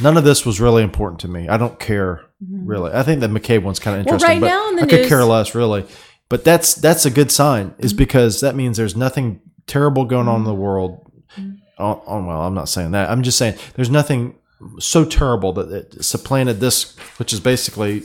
None 0.00 0.16
of 0.16 0.24
this 0.24 0.44
was 0.44 0.60
really 0.60 0.82
important 0.82 1.20
to 1.20 1.28
me. 1.28 1.48
I 1.48 1.56
don't 1.56 1.78
care 1.78 2.22
really. 2.40 2.92
I 2.92 3.02
think 3.04 3.20
the 3.20 3.28
McCabe 3.28 3.62
one's 3.62 3.78
kind 3.78 4.00
of 4.00 4.06
Mm-hmm. 4.06 4.10
Well, 4.10 4.14
interesting, 4.16 4.40
right 4.40 4.40
but 4.40 4.46
now 4.48 4.68
in 4.70 4.76
the 4.76 4.82
I 4.82 4.86
could 4.86 5.08
care 5.08 5.24
less 5.24 5.54
really. 5.54 5.86
But 6.34 6.42
that's 6.42 6.74
that's 6.74 7.06
a 7.06 7.12
good 7.12 7.30
sign, 7.30 7.76
is 7.78 7.92
mm-hmm. 7.92 7.98
because 7.98 8.40
that 8.40 8.56
means 8.56 8.76
there's 8.76 8.96
nothing 8.96 9.40
terrible 9.68 10.04
going 10.04 10.26
on 10.26 10.40
in 10.40 10.44
the 10.44 10.50
mm-hmm. 10.50 10.62
world. 10.62 11.12
Mm-hmm. 11.38 11.52
Oh, 11.78 12.02
oh, 12.08 12.24
well, 12.26 12.42
I'm 12.42 12.54
not 12.54 12.68
saying 12.68 12.90
that. 12.90 13.08
I'm 13.08 13.22
just 13.22 13.38
saying 13.38 13.56
there's 13.76 13.88
nothing 13.88 14.34
so 14.80 15.04
terrible 15.04 15.52
that 15.52 15.70
it 15.70 16.04
supplanted 16.04 16.58
this, 16.58 16.98
which 17.18 17.32
is 17.32 17.38
basically 17.38 18.02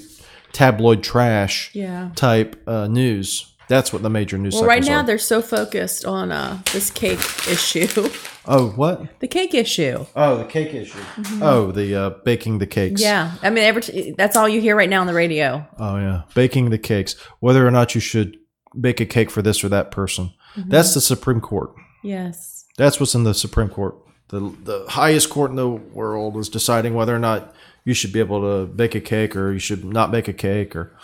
tabloid 0.52 1.02
trash 1.02 1.72
yeah. 1.74 2.12
type 2.14 2.56
uh, 2.68 2.86
news. 2.86 3.49
That's 3.70 3.94
what 3.94 4.02
the 4.02 4.10
major 4.10 4.38
news. 4.40 4.56
Well, 4.56 4.66
right 4.66 4.84
now 4.84 5.02
are. 5.02 5.04
they're 5.06 5.20
so 5.20 5.44
focused 5.44 6.04
on 6.04 6.32
uh, 6.32 6.60
this 6.74 6.90
cake 6.90 7.20
issue, 7.48 7.88
Oh, 8.46 8.70
what? 8.72 9.20
the 9.20 9.28
cake 9.28 9.54
issue. 9.54 10.08
Oh, 10.16 10.40
the 10.40 10.46
cake 10.46 10.74
issue. 10.74 10.98
Oh, 11.40 11.72
the 11.72 11.96
uh, 11.96 12.10
baking 12.26 12.58
the 12.58 12.66
cakes. 12.66 13.00
Yeah, 13.00 13.36
I 13.44 13.52
mean, 13.52 13.64
every 13.64 13.84
t- 13.84 14.16
that's 14.18 14.36
all 14.36 14.50
you 14.50 14.60
hear 14.60 14.76
right 14.76 14.90
now 14.90 15.02
on 15.02 15.08
the 15.08 15.14
radio. 15.14 15.68
Oh, 15.78 15.98
yeah. 15.98 16.24
Baking 16.34 16.72
the 16.72 16.80
cakes. 16.80 17.16
Whether 17.42 17.66
or 17.66 17.70
not 17.70 17.94
you 17.94 18.02
should 18.02 18.38
bake 18.80 19.00
a 19.00 19.06
cake 19.06 19.30
for 19.30 19.44
this 19.44 19.64
or 19.64 19.70
that 19.70 19.92
person. 19.92 20.34
That's 20.58 20.96
the 20.96 21.02
Supreme 21.02 21.40
Court. 21.40 21.72
Yes. 22.04 22.66
That's 22.76 23.00
what's 23.00 23.14
in 23.14 23.24
the 23.24 23.36
Supreme 23.36 23.70
Court. 23.70 23.96
The, 24.30 24.40
the 24.64 24.86
highest 24.90 25.30
court 25.30 25.52
in 25.52 25.58
the 25.58 25.70
world 25.70 26.38
is 26.38 26.50
deciding 26.50 26.96
whether 26.96 27.16
or 27.16 27.20
not 27.20 27.54
you 27.86 27.94
should 27.94 28.12
be 28.14 28.20
able 28.20 28.42
to 28.42 28.66
bake 28.72 28.96
a 28.96 29.00
cake 29.02 29.36
or 29.36 29.54
you 29.54 29.60
should 29.60 29.86
not 29.86 30.12
bake 30.12 30.28
a 30.28 30.34
cake 30.34 30.76
or 30.76 30.96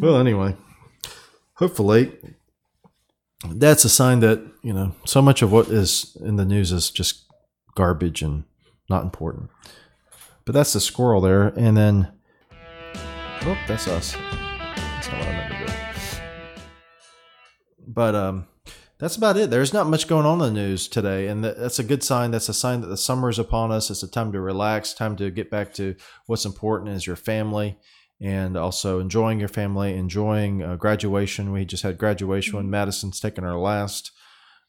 well 0.00 0.16
anyway 0.18 0.54
hopefully 1.56 2.12
that's 3.50 3.84
a 3.84 3.88
sign 3.88 4.20
that 4.20 4.40
you 4.62 4.72
know 4.72 4.94
so 5.04 5.20
much 5.20 5.42
of 5.42 5.52
what 5.52 5.68
is 5.68 6.16
in 6.20 6.36
the 6.36 6.44
news 6.44 6.72
is 6.72 6.90
just 6.90 7.24
garbage 7.74 8.22
and 8.22 8.44
not 8.88 9.02
important 9.02 9.50
but 10.44 10.54
that's 10.54 10.72
the 10.72 10.80
squirrel 10.80 11.20
there 11.20 11.48
and 11.48 11.76
then 11.76 12.12
oh 13.42 13.58
that's 13.66 13.88
us 13.88 14.12
that's 14.12 15.08
not 15.08 15.18
what 15.18 15.28
i 15.28 15.32
meant 15.32 15.52
to 15.52 15.66
do 15.66 15.72
but 17.86 18.14
um 18.14 18.46
that's 18.98 19.16
about 19.16 19.36
it. 19.36 19.50
There's 19.50 19.72
not 19.72 19.88
much 19.88 20.06
going 20.06 20.24
on 20.24 20.40
in 20.40 20.54
the 20.54 20.60
news 20.62 20.86
today, 20.86 21.26
and 21.26 21.44
that's 21.44 21.80
a 21.80 21.84
good 21.84 22.04
sign. 22.04 22.30
That's 22.30 22.48
a 22.48 22.54
sign 22.54 22.80
that 22.80 22.86
the 22.86 22.96
summer 22.96 23.28
is 23.28 23.40
upon 23.40 23.72
us. 23.72 23.90
It's 23.90 24.04
a 24.04 24.08
time 24.08 24.30
to 24.32 24.40
relax, 24.40 24.94
time 24.94 25.16
to 25.16 25.30
get 25.30 25.50
back 25.50 25.74
to 25.74 25.96
what's 26.26 26.44
important 26.44 26.90
is 26.90 27.06
your 27.06 27.16
family, 27.16 27.76
and 28.20 28.56
also 28.56 29.00
enjoying 29.00 29.38
your 29.40 29.48
family, 29.48 29.94
enjoying 29.94 30.62
uh, 30.62 30.76
graduation. 30.76 31.52
We 31.52 31.64
just 31.64 31.82
had 31.82 31.98
graduation 31.98 32.56
when 32.56 32.70
Madison's 32.70 33.20
taking 33.20 33.44
her 33.44 33.56
last, 33.56 34.12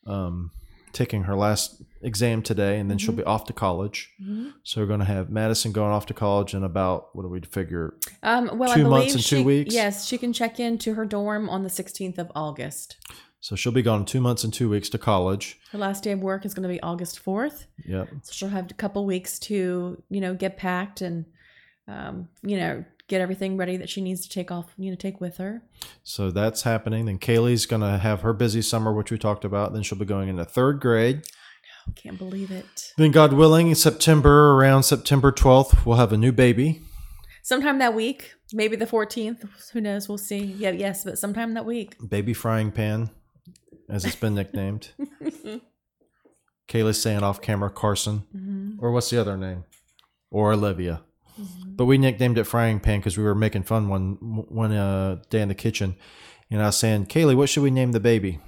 um, 0.07 0.51
taking 0.93 1.23
her 1.23 1.35
last 1.35 1.81
exam 2.01 2.41
today, 2.41 2.79
and 2.79 2.89
then 2.89 2.97
she'll 2.97 3.13
be 3.13 3.23
off 3.23 3.45
to 3.45 3.53
college. 3.53 4.11
So 4.63 4.81
we're 4.81 4.87
going 4.87 4.99
to 4.99 5.05
have 5.05 5.29
Madison 5.29 5.71
going 5.71 5.91
off 5.91 6.05
to 6.07 6.13
college 6.13 6.53
in 6.53 6.63
about 6.63 7.15
what 7.15 7.23
do 7.23 7.29
we 7.29 7.41
figure? 7.41 7.95
Um, 8.23 8.57
well, 8.57 8.73
Two 8.73 8.89
months 8.89 9.13
and 9.13 9.23
two 9.23 9.43
weeks? 9.43 9.73
Yes, 9.73 10.05
she 10.05 10.17
can 10.17 10.33
check 10.33 10.59
into 10.59 10.93
her 10.95 11.05
dorm 11.05 11.49
on 11.49 11.63
the 11.63 11.69
16th 11.69 12.17
of 12.17 12.31
August. 12.35 12.97
So 13.41 13.55
she'll 13.55 13.71
be 13.71 13.83
gone 13.83 14.05
two 14.05 14.21
months 14.21 14.43
and 14.43 14.51
two 14.51 14.69
weeks 14.69 14.89
to 14.89 14.97
college. 14.97 15.59
Her 15.71 15.77
last 15.77 16.03
day 16.03 16.11
of 16.13 16.19
work 16.19 16.45
is 16.45 16.55
going 16.55 16.63
to 16.63 16.69
be 16.69 16.81
August 16.81 17.23
4th. 17.23 17.65
Yep. 17.85 18.09
So 18.23 18.31
she'll 18.31 18.49
have 18.49 18.71
a 18.71 18.73
couple 18.73 19.05
weeks 19.05 19.37
to, 19.39 20.01
you 20.09 20.19
know, 20.21 20.33
get 20.33 20.57
packed 20.57 21.01
and, 21.01 21.25
um, 21.87 22.27
you 22.41 22.57
know, 22.57 22.83
get 23.07 23.21
everything 23.21 23.57
ready 23.57 23.77
that 23.77 23.89
she 23.89 24.01
needs 24.01 24.21
to 24.21 24.29
take 24.29 24.51
off, 24.51 24.73
you 24.77 24.89
know, 24.89 24.95
take 24.95 25.21
with 25.21 25.37
her. 25.37 25.61
So 26.03 26.31
that's 26.31 26.63
happening. 26.63 27.05
Then 27.05 27.19
Kaylee's 27.19 27.65
going 27.65 27.81
to 27.81 27.97
have 27.97 28.21
her 28.21 28.33
busy 28.33 28.61
summer, 28.61 28.93
which 28.93 29.11
we 29.11 29.17
talked 29.17 29.45
about. 29.45 29.73
Then 29.73 29.83
she'll 29.83 29.97
be 29.97 30.05
going 30.05 30.29
into 30.29 30.45
third 30.45 30.79
grade. 30.79 31.17
I 31.17 31.89
know, 31.89 31.93
can't 31.95 32.17
believe 32.17 32.51
it. 32.51 32.93
Then, 32.97 33.11
God 33.11 33.33
willing, 33.33 33.69
in 33.69 33.75
September, 33.75 34.53
around 34.53 34.83
September 34.83 35.31
12th, 35.31 35.85
we'll 35.85 35.97
have 35.97 36.13
a 36.13 36.17
new 36.17 36.31
baby. 36.31 36.81
Sometime 37.43 37.77
that 37.77 37.93
week, 37.93 38.33
maybe 38.53 38.75
the 38.75 38.87
14th. 38.87 39.47
Who 39.73 39.81
knows? 39.81 40.09
We'll 40.09 40.17
see. 40.17 40.39
Yeah, 40.39 40.71
yes, 40.71 41.03
but 41.03 41.19
sometime 41.19 41.53
that 41.53 41.65
week. 41.65 41.95
Baby 42.07 42.33
frying 42.33 42.71
pan, 42.71 43.11
as 43.87 44.03
it's 44.03 44.15
been 44.15 44.33
nicknamed. 44.33 44.89
Kaylee's 46.67 46.99
saying 46.99 47.21
off 47.21 47.41
camera 47.41 47.69
Carson. 47.69 48.23
Mm-hmm. 48.35 48.83
Or 48.83 48.91
what's 48.91 49.11
the 49.11 49.21
other 49.21 49.37
name? 49.37 49.65
Or 50.31 50.53
Olivia. 50.53 51.03
But 51.65 51.85
we 51.85 51.97
nicknamed 51.97 52.37
it 52.37 52.45
frying 52.45 52.79
pan 52.79 52.99
because 52.99 53.17
we 53.17 53.23
were 53.23 53.35
making 53.35 53.63
fun 53.63 53.89
one 53.89 54.17
one 54.21 54.71
uh, 54.71 55.21
day 55.29 55.41
in 55.41 55.49
the 55.49 55.55
kitchen. 55.55 55.95
And 56.49 56.61
I 56.61 56.67
was 56.67 56.77
saying, 56.77 57.07
Kaylee, 57.07 57.35
what 57.35 57.49
should 57.49 57.63
we 57.63 57.71
name 57.71 57.91
the 57.91 57.99
baby? 57.99 58.39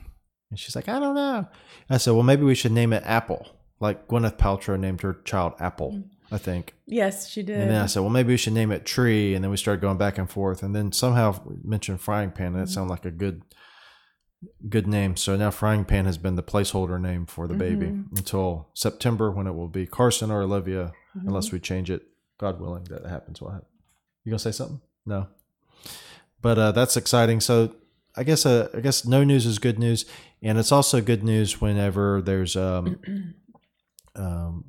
And 0.49 0.59
she's 0.59 0.75
like, 0.75 0.87
I 0.87 0.99
don't 0.99 1.15
know. 1.15 1.47
I 1.89 1.97
said, 1.97 2.11
well, 2.11 2.23
maybe 2.23 2.43
we 2.43 2.55
should 2.55 2.71
name 2.71 2.93
it 2.93 3.03
Apple. 3.05 3.47
Like 3.79 4.07
Gwyneth 4.07 4.37
Paltrow 4.37 4.79
named 4.79 5.01
her 5.01 5.13
child 5.25 5.53
Apple, 5.59 5.91
mm. 5.91 6.03
I 6.31 6.37
think. 6.37 6.73
Yes, 6.85 7.29
she 7.29 7.43
did. 7.43 7.59
And 7.59 7.71
then 7.71 7.81
I 7.81 7.85
said, 7.87 7.99
well, 7.99 8.09
maybe 8.09 8.33
we 8.33 8.37
should 8.37 8.53
name 8.53 8.71
it 8.71 8.85
Tree. 8.85 9.35
And 9.35 9.43
then 9.43 9.51
we 9.51 9.57
started 9.57 9.81
going 9.81 9.97
back 9.97 10.17
and 10.17 10.29
forth. 10.29 10.63
And 10.63 10.75
then 10.75 10.91
somehow 10.91 11.39
mentioned 11.63 12.01
Frying 12.01 12.31
Pan. 12.31 12.53
And 12.53 12.61
it 12.61 12.69
mm. 12.69 12.73
sounded 12.73 12.91
like 12.91 13.05
a 13.05 13.11
good 13.11 13.41
good 14.69 14.87
name. 14.87 15.15
So 15.15 15.35
now 15.35 15.51
Frying 15.51 15.85
Pan 15.85 16.05
has 16.05 16.17
been 16.17 16.35
the 16.35 16.43
placeholder 16.43 17.01
name 17.01 17.25
for 17.25 17.47
the 17.47 17.55
baby 17.55 17.87
mm-hmm. 17.87 18.15
until 18.15 18.69
September 18.73 19.31
when 19.31 19.47
it 19.47 19.53
will 19.53 19.67
be 19.67 19.87
Carson 19.87 20.29
or 20.29 20.43
Olivia, 20.43 20.91
unless 21.15 21.47
mm-hmm. 21.47 21.55
we 21.55 21.59
change 21.59 21.89
it. 21.89 22.03
God 22.37 22.59
willing, 22.61 22.83
that 22.85 23.05
happens. 23.05 23.41
What 23.41 23.63
you 24.23 24.31
gonna 24.31 24.39
say 24.39 24.51
something? 24.51 24.81
No. 25.05 25.27
But 26.41 26.57
uh, 26.59 26.71
that's 26.71 26.95
exciting. 26.97 27.39
So 27.41 27.73
I 28.15 28.23
guess 28.23 28.45
uh, 28.45 28.69
I 28.73 28.79
guess 28.81 29.05
no 29.05 29.23
news 29.23 29.45
is 29.45 29.59
good 29.59 29.79
news, 29.79 30.05
and 30.41 30.57
it's 30.57 30.71
also 30.71 31.01
good 31.01 31.23
news 31.23 31.59
whenever 31.61 32.21
there's 32.21 32.55
um, 32.55 32.99
um, 34.15 34.65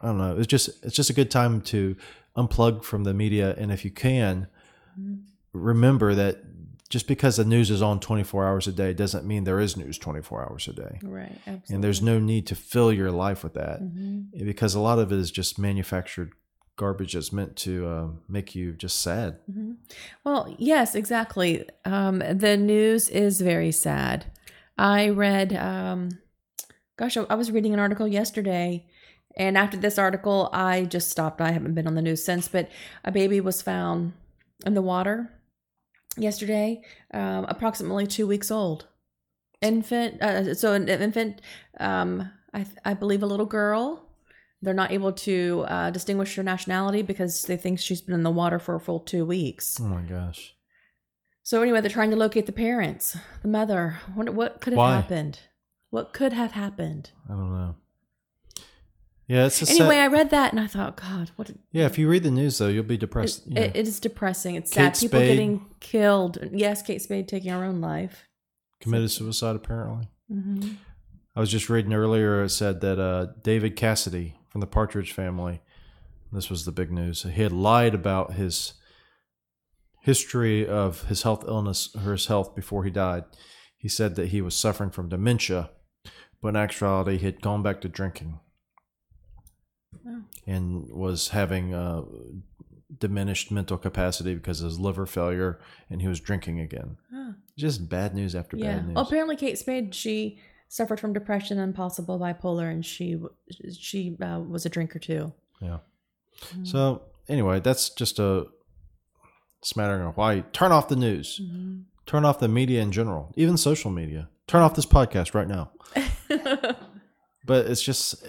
I 0.00 0.06
don't 0.06 0.18
know. 0.18 0.36
It's 0.38 0.46
just 0.46 0.68
it's 0.84 0.94
just 0.96 1.10
a 1.10 1.14
good 1.14 1.30
time 1.30 1.60
to 1.62 1.96
unplug 2.36 2.84
from 2.84 3.04
the 3.04 3.14
media, 3.14 3.54
and 3.56 3.70
if 3.72 3.84
you 3.84 3.90
can, 3.90 4.48
remember 5.52 6.14
that 6.14 6.42
just 6.88 7.06
because 7.06 7.36
the 7.36 7.44
news 7.44 7.70
is 7.70 7.82
on 7.82 8.00
24 8.00 8.46
hours 8.48 8.66
a 8.66 8.72
day 8.72 8.92
doesn't 8.92 9.24
mean 9.24 9.44
there 9.44 9.60
is 9.60 9.76
news 9.76 9.96
24 9.96 10.42
hours 10.50 10.66
a 10.66 10.72
day. 10.72 10.98
right, 11.02 11.30
absolutely. 11.46 11.74
And 11.74 11.84
there's 11.84 12.02
no 12.02 12.18
need 12.18 12.48
to 12.48 12.56
fill 12.56 12.92
your 12.92 13.12
life 13.12 13.44
with 13.44 13.54
that 13.54 13.80
Mm-hmm. 13.80 14.44
because 14.44 14.74
a 14.74 14.80
lot 14.80 14.98
of 14.98 15.12
it 15.12 15.18
is 15.18 15.30
just 15.30 15.56
manufactured 15.56 16.32
garbage 16.80 17.12
that's 17.12 17.30
meant 17.30 17.56
to 17.56 17.86
uh, 17.86 18.08
make 18.26 18.54
you 18.54 18.72
just 18.72 19.02
sad. 19.02 19.38
Well, 20.24 20.54
yes, 20.58 20.94
exactly. 20.94 21.68
Um, 21.84 22.20
the 22.20 22.56
news 22.56 23.10
is 23.10 23.42
very 23.42 23.70
sad. 23.70 24.24
I 24.78 25.10
read, 25.10 25.52
um, 25.54 26.08
gosh, 26.96 27.18
I 27.18 27.26
I 27.28 27.34
was 27.34 27.52
reading 27.52 27.74
an 27.74 27.80
article 27.80 28.08
yesterday, 28.08 28.86
and 29.36 29.58
after 29.58 29.76
this 29.76 29.98
article, 29.98 30.48
I 30.54 30.86
just 30.86 31.10
stopped. 31.10 31.42
I 31.42 31.52
haven't 31.52 31.74
been 31.74 31.86
on 31.86 31.96
the 31.96 32.02
news 32.08 32.24
since, 32.24 32.48
but 32.48 32.70
a 33.04 33.12
baby 33.12 33.40
was 33.42 33.60
found 33.60 34.14
in 34.64 34.72
the 34.72 34.82
water 34.82 35.30
yesterday, 36.16 36.80
um, 37.12 37.44
approximately 37.48 38.06
two 38.06 38.26
weeks 38.26 38.50
old. 38.50 38.86
Infant, 39.60 40.22
uh, 40.22 40.54
so 40.54 40.72
an 40.72 40.88
infant, 40.88 41.42
um, 41.78 42.30
I, 42.54 42.64
I 42.84 42.94
believe 42.94 43.22
a 43.22 43.26
little 43.26 43.46
girl. 43.60 44.09
They're 44.62 44.74
not 44.74 44.92
able 44.92 45.12
to 45.12 45.64
uh, 45.68 45.90
distinguish 45.90 46.34
her 46.36 46.42
nationality 46.42 47.02
because 47.02 47.44
they 47.44 47.56
think 47.56 47.78
she's 47.78 48.00
been 48.02 48.14
in 48.14 48.22
the 48.22 48.30
water 48.30 48.58
for 48.58 48.74
a 48.74 48.80
full 48.80 49.00
two 49.00 49.24
weeks. 49.24 49.78
Oh 49.80 49.84
my 49.84 50.02
gosh. 50.02 50.54
So 51.42 51.62
anyway, 51.62 51.80
they're 51.80 51.90
trying 51.90 52.10
to 52.10 52.16
locate 52.16 52.46
the 52.46 52.52
parents, 52.52 53.16
the 53.42 53.48
mother. 53.48 53.98
What, 54.14 54.34
what 54.34 54.60
could 54.60 54.74
have 54.74 54.78
Why? 54.78 54.96
happened? 54.96 55.40
What 55.88 56.12
could 56.12 56.32
have 56.34 56.52
happened? 56.52 57.10
I 57.28 57.32
don't 57.32 57.52
know. 57.52 57.74
Yeah, 59.26 59.46
it's 59.46 59.62
Anyway, 59.70 59.94
sad, 59.94 60.02
I 60.02 60.06
read 60.08 60.30
that 60.30 60.52
and 60.52 60.60
I 60.60 60.66
thought, 60.66 60.96
God, 60.96 61.30
what? 61.36 61.50
yeah. 61.70 61.86
If 61.86 61.98
you 61.98 62.08
read 62.08 62.24
the 62.24 62.30
news 62.32 62.58
though, 62.58 62.66
you'll 62.68 62.82
be 62.82 62.96
depressed. 62.96 63.48
know. 63.48 63.62
it, 63.62 63.76
it 63.76 63.88
is 63.88 64.00
depressing. 64.00 64.56
It's 64.56 64.70
Kate 64.72 64.96
sad. 64.96 65.00
People 65.00 65.20
Spade. 65.20 65.28
getting 65.28 65.66
killed. 65.78 66.38
Yes, 66.52 66.82
Kate 66.82 67.00
Spade 67.00 67.28
taking 67.28 67.50
her 67.52 67.64
own 67.64 67.80
life. 67.80 68.24
Committed 68.80 69.10
suicide 69.10 69.56
apparently. 69.56 70.08
hmm 70.28 70.72
I 71.36 71.40
was 71.40 71.50
just 71.50 71.70
reading 71.70 71.94
earlier. 71.94 72.42
It 72.42 72.48
said 72.50 72.80
that 72.80 72.98
uh, 72.98 73.28
David 73.42 73.76
Cassidy 73.76 74.34
from 74.50 74.60
the 74.60 74.66
Partridge 74.66 75.12
Family. 75.12 75.62
This 76.32 76.50
was 76.50 76.64
the 76.64 76.72
big 76.72 76.92
news. 76.92 77.22
He 77.22 77.42
had 77.42 77.52
lied 77.52 77.94
about 77.94 78.34
his 78.34 78.74
history 80.02 80.66
of 80.66 81.02
his 81.08 81.22
health 81.22 81.44
illness 81.46 81.94
or 81.96 82.12
his 82.12 82.26
health 82.26 82.54
before 82.54 82.84
he 82.84 82.90
died. 82.90 83.24
He 83.76 83.88
said 83.88 84.14
that 84.16 84.28
he 84.28 84.40
was 84.40 84.54
suffering 84.54 84.90
from 84.90 85.08
dementia, 85.08 85.70
but 86.42 86.48
in 86.50 86.56
actuality, 86.56 87.16
he 87.18 87.26
had 87.26 87.40
gone 87.42 87.62
back 87.62 87.80
to 87.80 87.88
drinking 87.88 88.38
Oh. 90.06 90.22
and 90.46 90.88
was 90.90 91.28
having 91.30 91.74
uh, 91.74 92.02
diminished 92.96 93.50
mental 93.50 93.76
capacity 93.76 94.34
because 94.34 94.60
of 94.60 94.66
his 94.66 94.78
liver 94.78 95.04
failure, 95.04 95.58
and 95.90 96.00
he 96.00 96.06
was 96.08 96.20
drinking 96.20 96.60
again. 96.60 96.96
Ah, 97.12 97.34
Just 97.58 97.88
bad 97.88 98.14
news 98.14 98.34
after 98.36 98.56
yeah. 98.56 98.76
bad 98.76 98.86
news. 98.86 98.94
Oh, 98.96 99.02
apparently 99.02 99.36
Kate 99.36 99.58
Spade 99.58 99.94
she 99.94 100.38
suffered 100.70 100.98
from 101.00 101.12
depression 101.12 101.58
and 101.58 101.74
possible 101.74 102.18
bipolar, 102.18 102.70
and 102.70 102.86
she 102.86 103.18
she 103.78 104.16
uh, 104.22 104.40
was 104.40 104.64
a 104.64 104.68
drinker 104.70 104.98
too. 105.00 105.32
Yeah. 105.60 105.78
Mm-hmm. 106.42 106.64
So 106.64 107.02
anyway, 107.28 107.60
that's 107.60 107.90
just 107.90 108.18
a 108.18 108.46
smattering 109.62 110.06
of 110.06 110.16
why 110.16 110.40
turn 110.52 110.72
off 110.72 110.88
the 110.88 110.96
news, 110.96 111.38
Mhm. 111.42 111.84
turn 112.06 112.24
off 112.24 112.38
the 112.38 112.48
media 112.48 112.80
in 112.80 112.92
general, 112.92 113.32
even 113.36 113.56
social 113.58 113.90
media. 113.90 114.28
Turn 114.46 114.62
off 114.62 114.74
this 114.74 114.86
podcast 114.86 115.34
right 115.34 115.48
now. 115.48 115.70
But 117.46 117.66
it's 117.66 117.82
just 117.82 118.22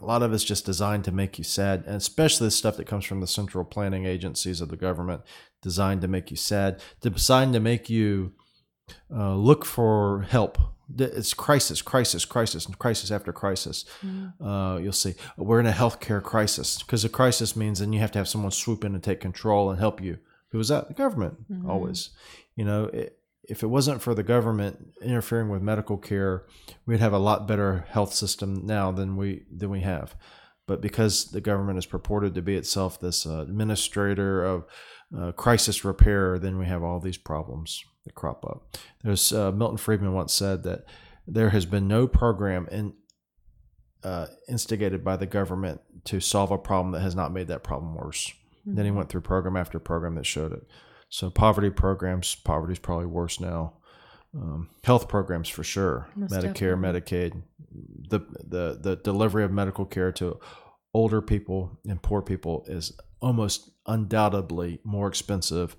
a 0.00 0.04
lot 0.06 0.22
of 0.22 0.32
it's 0.32 0.44
just 0.44 0.64
designed 0.64 1.04
to 1.04 1.12
make 1.12 1.38
you 1.38 1.44
sad, 1.44 1.84
and 1.86 1.96
especially 1.96 2.46
the 2.46 2.50
stuff 2.52 2.76
that 2.76 2.86
comes 2.86 3.04
from 3.04 3.20
the 3.20 3.26
central 3.26 3.64
planning 3.64 4.06
agencies 4.06 4.60
of 4.60 4.68
the 4.68 4.76
government, 4.76 5.22
designed 5.60 6.00
to 6.02 6.08
make 6.08 6.30
you 6.30 6.36
sad, 6.36 6.80
designed 7.02 7.52
to 7.54 7.60
make 7.60 7.90
you 7.90 8.32
uh, 9.14 9.34
look 9.34 9.64
for 9.64 10.22
help. 10.22 10.58
It's 10.98 11.32
crisis, 11.32 11.80
crisis, 11.80 12.24
crisis, 12.24 12.66
and 12.66 12.78
crisis 12.78 13.10
after 13.10 13.32
crisis. 13.32 13.84
Uh, 14.44 14.78
you'll 14.82 14.92
see 14.92 15.14
we're 15.36 15.60
in 15.60 15.66
a 15.66 15.72
healthcare 15.72 16.22
crisis 16.22 16.82
because 16.82 17.04
a 17.04 17.08
crisis 17.08 17.56
means 17.56 17.78
then 17.78 17.92
you 17.92 18.00
have 18.00 18.12
to 18.12 18.18
have 18.18 18.28
someone 18.28 18.50
swoop 18.50 18.84
in 18.84 18.94
and 18.94 19.02
take 19.02 19.20
control 19.20 19.70
and 19.70 19.78
help 19.78 20.02
you. 20.02 20.18
Who 20.50 20.58
was 20.58 20.68
that? 20.68 20.88
The 20.88 20.94
government, 20.94 21.38
always. 21.68 22.10
You 22.54 22.64
know, 22.64 22.84
it, 22.84 23.18
if 23.42 23.62
it 23.62 23.66
wasn't 23.66 24.02
for 24.02 24.14
the 24.14 24.22
government 24.22 24.94
interfering 25.02 25.48
with 25.48 25.62
medical 25.62 25.96
care, 25.96 26.44
we'd 26.86 27.00
have 27.00 27.12
a 27.12 27.18
lot 27.18 27.48
better 27.48 27.86
health 27.88 28.12
system 28.12 28.66
now 28.66 28.92
than 28.92 29.16
we 29.16 29.44
than 29.50 29.70
we 29.70 29.80
have. 29.80 30.14
But 30.66 30.80
because 30.80 31.30
the 31.30 31.40
government 31.40 31.78
is 31.78 31.86
purported 31.86 32.34
to 32.34 32.42
be 32.42 32.56
itself 32.56 33.00
this 33.00 33.26
uh, 33.26 33.40
administrator 33.40 34.44
of 34.44 34.64
uh, 35.16 35.32
crisis 35.32 35.84
repair, 35.84 36.38
then 36.38 36.58
we 36.58 36.66
have 36.66 36.82
all 36.82 37.00
these 37.00 37.18
problems 37.18 37.84
that 38.04 38.14
crop 38.14 38.44
up. 38.44 38.76
There's 39.02 39.32
uh, 39.32 39.52
Milton 39.52 39.78
Friedman 39.78 40.12
once 40.12 40.32
said 40.32 40.62
that 40.64 40.84
there 41.26 41.50
has 41.50 41.64
been 41.66 41.88
no 41.88 42.06
program 42.06 42.68
in, 42.70 42.94
uh, 44.02 44.26
instigated 44.48 45.02
by 45.02 45.16
the 45.16 45.26
government 45.26 45.80
to 46.04 46.20
solve 46.20 46.50
a 46.50 46.58
problem 46.58 46.92
that 46.92 47.00
has 47.00 47.14
not 47.14 47.32
made 47.32 47.48
that 47.48 47.64
problem 47.64 47.94
worse. 47.94 48.32
Then 48.66 48.84
he 48.84 48.90
went 48.90 49.08
through 49.08 49.20
program 49.20 49.56
after 49.56 49.78
program 49.78 50.14
that 50.14 50.26
showed 50.26 50.52
it. 50.52 50.66
So 51.10 51.30
poverty 51.30 51.70
programs, 51.70 52.34
poverty 52.34 52.72
is 52.72 52.78
probably 52.78 53.06
worse 53.06 53.40
now. 53.40 53.74
Um, 54.34 54.70
health 54.82 55.06
programs 55.08 55.48
for 55.48 55.62
sure, 55.62 56.08
Most 56.16 56.32
Medicare, 56.32 56.76
Medicaid, 56.76 57.40
the 58.08 58.20
the 58.42 58.78
the 58.80 58.96
delivery 58.96 59.44
of 59.44 59.52
medical 59.52 59.84
care 59.84 60.10
to 60.12 60.40
older 60.92 61.20
people 61.20 61.78
and 61.86 62.02
poor 62.02 62.20
people 62.20 62.64
is 62.66 62.92
almost 63.20 63.70
undoubtedly 63.86 64.80
more 64.82 65.06
expensive 65.06 65.76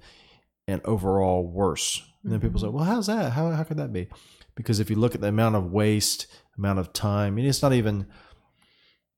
and 0.68 0.82
overall 0.86 1.46
worse. 1.46 2.02
And 2.26 2.34
then 2.34 2.42
people 2.42 2.60
say, 2.60 2.68
"Well, 2.68 2.84
how's 2.84 3.06
that? 3.06 3.34
How 3.34 3.52
how 3.52 3.64
could 3.64 3.78
that 3.78 3.94
be?" 3.94 4.08
Because 4.56 4.80
if 4.80 4.90
you 4.90 4.96
look 4.96 5.14
at 5.14 5.22
the 5.22 5.28
amount 5.28 5.56
of 5.56 5.72
waste, 5.72 6.26
amount 6.58 6.80
of 6.80 6.92
time, 6.92 7.38
and 7.38 7.46
it's 7.46 7.62
not 7.62 7.72
even 7.72 8.08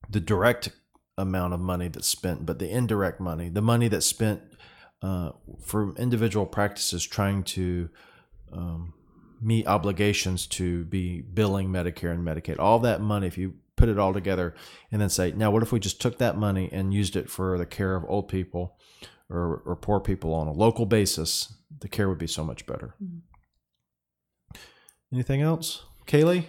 the 0.10 0.20
direct 0.20 0.70
amount 1.18 1.54
of 1.54 1.62
money 1.62 1.88
that's 1.88 2.08
spent, 2.08 2.46
but 2.46 2.60
the 2.60 2.70
indirect 2.70 3.22
money, 3.22 3.48
the 3.48 3.62
money 3.62 3.88
that's 3.88 4.06
spent 4.06 4.42
uh, 5.02 5.32
for 5.64 5.96
individual 5.96 6.46
practices 6.46 7.06
trying 7.06 7.44
to 7.44 7.90
um, 8.52 8.94
meet 9.42 9.68
obligations 9.68 10.46
to 10.48 10.84
be 10.86 11.22
billing 11.22 11.70
Medicare 11.70 12.12
and 12.12 12.28
Medicaid. 12.28 12.60
All 12.60 12.80
that 12.80 13.00
money, 13.00 13.28
if 13.28 13.38
you 13.38 13.54
put 13.78 13.90
it 13.90 14.00
all 14.00 14.14
together 14.14 14.54
and 14.92 15.00
then 15.00 15.10
say, 15.10 15.32
now 15.32 15.52
what 15.52 15.64
if 15.64 15.72
we 15.72 15.80
just 15.80 16.02
took 16.02 16.18
that 16.18 16.38
money 16.38 16.68
and 16.74 16.94
used 16.94 17.16
it 17.16 17.30
for 17.30 17.58
the 17.58 17.66
care 17.66 17.96
of 17.96 18.04
old 18.10 18.28
people 18.28 18.76
or, 19.30 19.62
or 19.66 19.76
poor 19.76 20.00
people 20.00 20.34
on 20.34 20.48
a 20.48 20.54
local 20.54 20.86
basis? 20.86 21.54
The 21.80 21.88
care 21.88 22.10
would 22.10 22.18
be 22.18 22.28
so 22.28 22.44
much 22.44 22.66
better. 22.66 22.96
Anything 25.14 25.42
else? 25.42 25.84
Kaylee? 26.06 26.46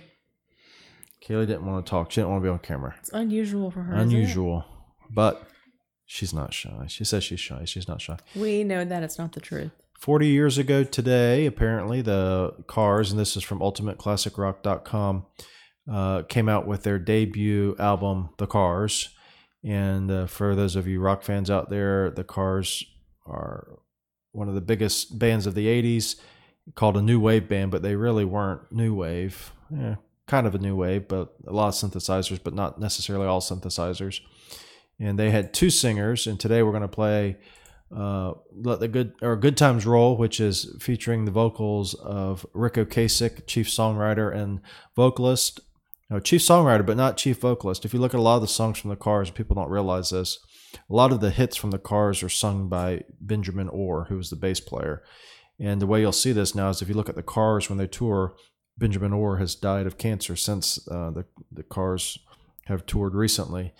Kaylee 1.24 1.46
didn't 1.46 1.66
want 1.66 1.84
to 1.84 1.90
talk. 1.90 2.10
She 2.10 2.20
didn't 2.20 2.30
want 2.30 2.42
to 2.42 2.46
be 2.46 2.52
on 2.52 2.58
camera. 2.60 2.94
It's 2.98 3.10
unusual 3.12 3.70
for 3.70 3.82
her. 3.82 3.94
Unusual. 3.94 4.64
But 5.10 5.42
she's 6.06 6.32
not 6.32 6.54
shy. 6.54 6.86
She 6.88 7.04
says 7.04 7.24
she's 7.24 7.40
shy. 7.40 7.64
She's 7.64 7.88
not 7.88 8.00
shy. 8.00 8.18
We 8.34 8.64
know 8.64 8.84
that 8.84 9.02
it's 9.02 9.18
not 9.18 9.32
the 9.32 9.40
truth. 9.40 9.72
40 9.98 10.28
years 10.28 10.58
ago 10.58 10.84
today, 10.84 11.44
apparently, 11.46 12.02
the 12.02 12.54
Cars, 12.68 13.10
and 13.10 13.18
this 13.18 13.36
is 13.36 13.42
from 13.42 13.58
UltimateClassicRock.com, 13.58 15.26
uh, 15.90 16.22
came 16.22 16.48
out 16.48 16.66
with 16.68 16.84
their 16.84 16.98
debut 17.00 17.74
album, 17.80 18.30
The 18.38 18.46
Cars. 18.46 19.10
And 19.64 20.10
uh, 20.10 20.26
for 20.26 20.54
those 20.54 20.76
of 20.76 20.86
you 20.86 21.00
rock 21.00 21.22
fans 21.22 21.50
out 21.50 21.68
there, 21.68 22.10
The 22.10 22.24
Cars 22.24 22.84
are 23.26 23.78
one 24.32 24.48
of 24.48 24.54
the 24.54 24.60
biggest 24.60 25.18
bands 25.18 25.46
of 25.46 25.54
the 25.54 25.66
80s, 25.66 26.16
called 26.74 26.96
a 26.96 27.02
new 27.02 27.18
wave 27.18 27.48
band, 27.48 27.70
but 27.70 27.82
they 27.82 27.96
really 27.96 28.24
weren't 28.24 28.70
new 28.70 28.94
wave. 28.94 29.52
Eh, 29.76 29.94
kind 30.26 30.46
of 30.46 30.54
a 30.54 30.58
new 30.58 30.76
wave, 30.76 31.08
but 31.08 31.34
a 31.46 31.52
lot 31.52 31.68
of 31.68 31.74
synthesizers, 31.74 32.38
but 32.42 32.54
not 32.54 32.78
necessarily 32.78 33.26
all 33.26 33.40
synthesizers. 33.40 34.20
And 35.00 35.18
they 35.18 35.30
had 35.30 35.54
two 35.54 35.70
singers, 35.70 36.26
and 36.26 36.38
today 36.38 36.62
we're 36.62 36.72
going 36.72 36.82
to 36.82 36.88
play 36.88 37.38
uh, 37.94 38.34
let 38.54 38.80
the 38.80 38.88
good 38.88 39.14
or 39.22 39.36
good 39.36 39.56
times 39.56 39.86
roll, 39.86 40.16
which 40.16 40.40
is 40.40 40.74
featuring 40.78 41.24
the 41.24 41.30
vocals 41.30 41.94
of 41.94 42.44
Ric 42.52 42.74
Ocasek, 42.74 43.46
chief 43.46 43.68
songwriter 43.68 44.34
and 44.34 44.60
vocalist. 44.94 45.60
No, 46.10 46.20
chief 46.20 46.40
songwriter, 46.40 46.86
but 46.86 46.96
not 46.96 47.18
chief 47.18 47.38
vocalist. 47.40 47.84
If 47.84 47.92
you 47.92 48.00
look 48.00 48.14
at 48.14 48.20
a 48.20 48.22
lot 48.22 48.36
of 48.36 48.42
the 48.42 48.48
songs 48.48 48.78
from 48.78 48.90
the 48.90 48.96
Cars, 48.96 49.30
people 49.30 49.54
don't 49.54 49.68
realize 49.68 50.10
this. 50.10 50.38
A 50.74 50.94
lot 50.94 51.12
of 51.12 51.20
the 51.20 51.30
hits 51.30 51.56
from 51.56 51.70
the 51.70 51.78
Cars 51.78 52.22
are 52.22 52.30
sung 52.30 52.68
by 52.68 53.04
Benjamin 53.20 53.68
Orr, 53.68 54.04
who 54.04 54.16
was 54.16 54.30
the 54.30 54.36
bass 54.36 54.60
player. 54.60 55.02
And 55.60 55.82
the 55.82 55.86
way 55.86 56.00
you'll 56.00 56.12
see 56.12 56.32
this 56.32 56.54
now 56.54 56.70
is 56.70 56.80
if 56.80 56.88
you 56.88 56.94
look 56.94 57.08
at 57.10 57.16
the 57.16 57.22
Cars 57.22 57.68
when 57.68 57.78
they 57.78 57.86
tour, 57.86 58.36
Benjamin 58.78 59.12
Orr 59.12 59.38
has 59.38 59.54
died 59.54 59.86
of 59.86 59.98
cancer 59.98 60.36
since 60.36 60.86
uh, 60.88 61.10
the 61.10 61.24
the 61.50 61.64
Cars 61.64 62.18
have 62.66 62.86
toured 62.86 63.14
recently, 63.14 63.72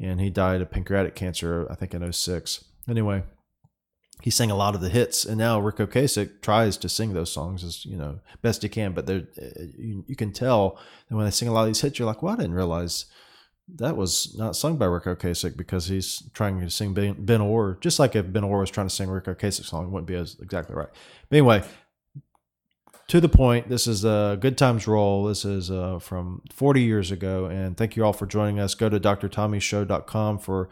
and 0.00 0.20
he 0.20 0.30
died 0.30 0.62
of 0.62 0.70
pancreatic 0.70 1.14
cancer, 1.14 1.66
I 1.70 1.74
think 1.74 1.94
in 1.94 2.12
06. 2.12 2.64
Anyway, 2.88 3.24
he 4.22 4.30
sang 4.30 4.50
a 4.50 4.56
lot 4.56 4.74
of 4.74 4.80
the 4.80 4.88
hits, 4.88 5.24
and 5.24 5.38
now 5.38 5.60
Ric 5.60 5.76
Ocasek 5.76 6.40
tries 6.40 6.76
to 6.78 6.88
sing 6.88 7.12
those 7.12 7.30
songs 7.30 7.62
as 7.62 7.84
you 7.84 7.96
know 7.96 8.20
best 8.42 8.62
he 8.62 8.68
can. 8.68 8.92
But 8.92 9.06
they're, 9.06 9.26
uh, 9.40 9.62
you, 9.78 10.04
you 10.06 10.16
can 10.16 10.32
tell 10.32 10.78
that 11.08 11.16
when 11.16 11.24
they 11.24 11.30
sing 11.30 11.48
a 11.48 11.52
lot 11.52 11.62
of 11.62 11.66
these 11.68 11.80
hits, 11.80 11.98
you're 11.98 12.06
like, 12.06 12.22
"Well, 12.22 12.34
I 12.34 12.36
didn't 12.36 12.54
realize 12.54 13.06
that 13.76 13.96
was 13.96 14.36
not 14.38 14.56
sung 14.56 14.76
by 14.76 14.86
Ric 14.86 15.04
Ocasek 15.04 15.56
because 15.56 15.88
he's 15.88 16.22
trying 16.32 16.60
to 16.60 16.70
sing 16.70 16.94
Ben, 16.94 17.16
ben 17.18 17.40
Orr, 17.40 17.78
just 17.80 17.98
like 17.98 18.16
if 18.16 18.32
Ben 18.32 18.44
Orr 18.44 18.60
was 18.60 18.70
trying 18.70 18.88
to 18.88 18.94
sing 18.94 19.08
Ric 19.08 19.24
Ocasek's 19.24 19.68
song, 19.68 19.84
it 19.84 19.90
wouldn't 19.90 20.08
be 20.08 20.14
as 20.14 20.36
exactly 20.40 20.74
right." 20.74 20.88
But 21.28 21.36
anyway, 21.36 21.62
to 23.08 23.20
the 23.20 23.28
point, 23.28 23.68
this 23.68 23.86
is 23.86 24.04
a 24.04 24.36
Good 24.40 24.58
Times 24.58 24.88
Roll. 24.88 25.24
This 25.24 25.44
is 25.44 25.70
uh, 25.70 25.98
from 26.00 26.42
40 26.52 26.82
years 26.82 27.12
ago, 27.12 27.46
and 27.46 27.76
thank 27.76 27.96
you 27.96 28.04
all 28.04 28.12
for 28.12 28.26
joining 28.26 28.58
us. 28.58 28.74
Go 28.74 28.88
to 28.88 28.98
drtommyshow.com 28.98 30.38
for 30.38 30.68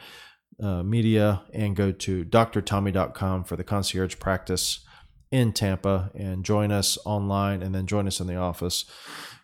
uh, 0.63 0.83
media 0.83 1.43
and 1.53 1.77
go 1.77 1.93
to 1.93 2.25
drtommy.com 2.25 3.45
for 3.45 3.57
the 3.57 3.65
concierge 3.65 4.19
practice 4.19 4.85
in 5.31 5.53
Tampa 5.53 6.11
and 6.15 6.45
join 6.45 6.71
us 6.71 6.97
online 7.05 7.63
and 7.63 7.75
then 7.75 7.87
join 7.87 8.07
us 8.07 8.21
in 8.21 8.27
the 8.27 8.37
office 8.37 8.85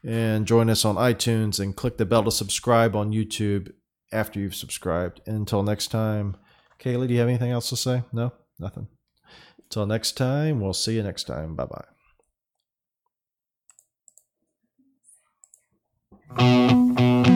and 0.07 0.47
join 0.47 0.71
us 0.71 0.85
on 0.85 0.97
iTunes 0.97 1.59
and 1.59 1.77
click 1.77 1.97
the 1.97 2.07
bell 2.07 2.23
to 2.25 2.31
subscribe 2.31 2.95
on 2.95 3.13
YouTube 3.13 3.73
after 4.13 4.39
you've 4.39 4.55
subscribed. 4.55 5.21
Until 5.27 5.63
next 5.63 5.89
time, 5.89 6.37
Kaylee, 6.79 7.09
do 7.09 7.15
you 7.15 7.21
have 7.21 7.29
anything 7.29 7.51
else 7.51 7.69
to 7.71 7.77
say? 7.77 8.05
No, 8.13 8.33
nothing. 8.59 8.89
Until 9.65 9.87
next 9.87 10.13
time, 10.17 10.61
we'll 10.61 10.73
see 10.73 10.95
you 10.95 11.03
next 11.03 11.25
time. 11.25 11.57
Bye 11.57 11.67
bye. 16.37 17.30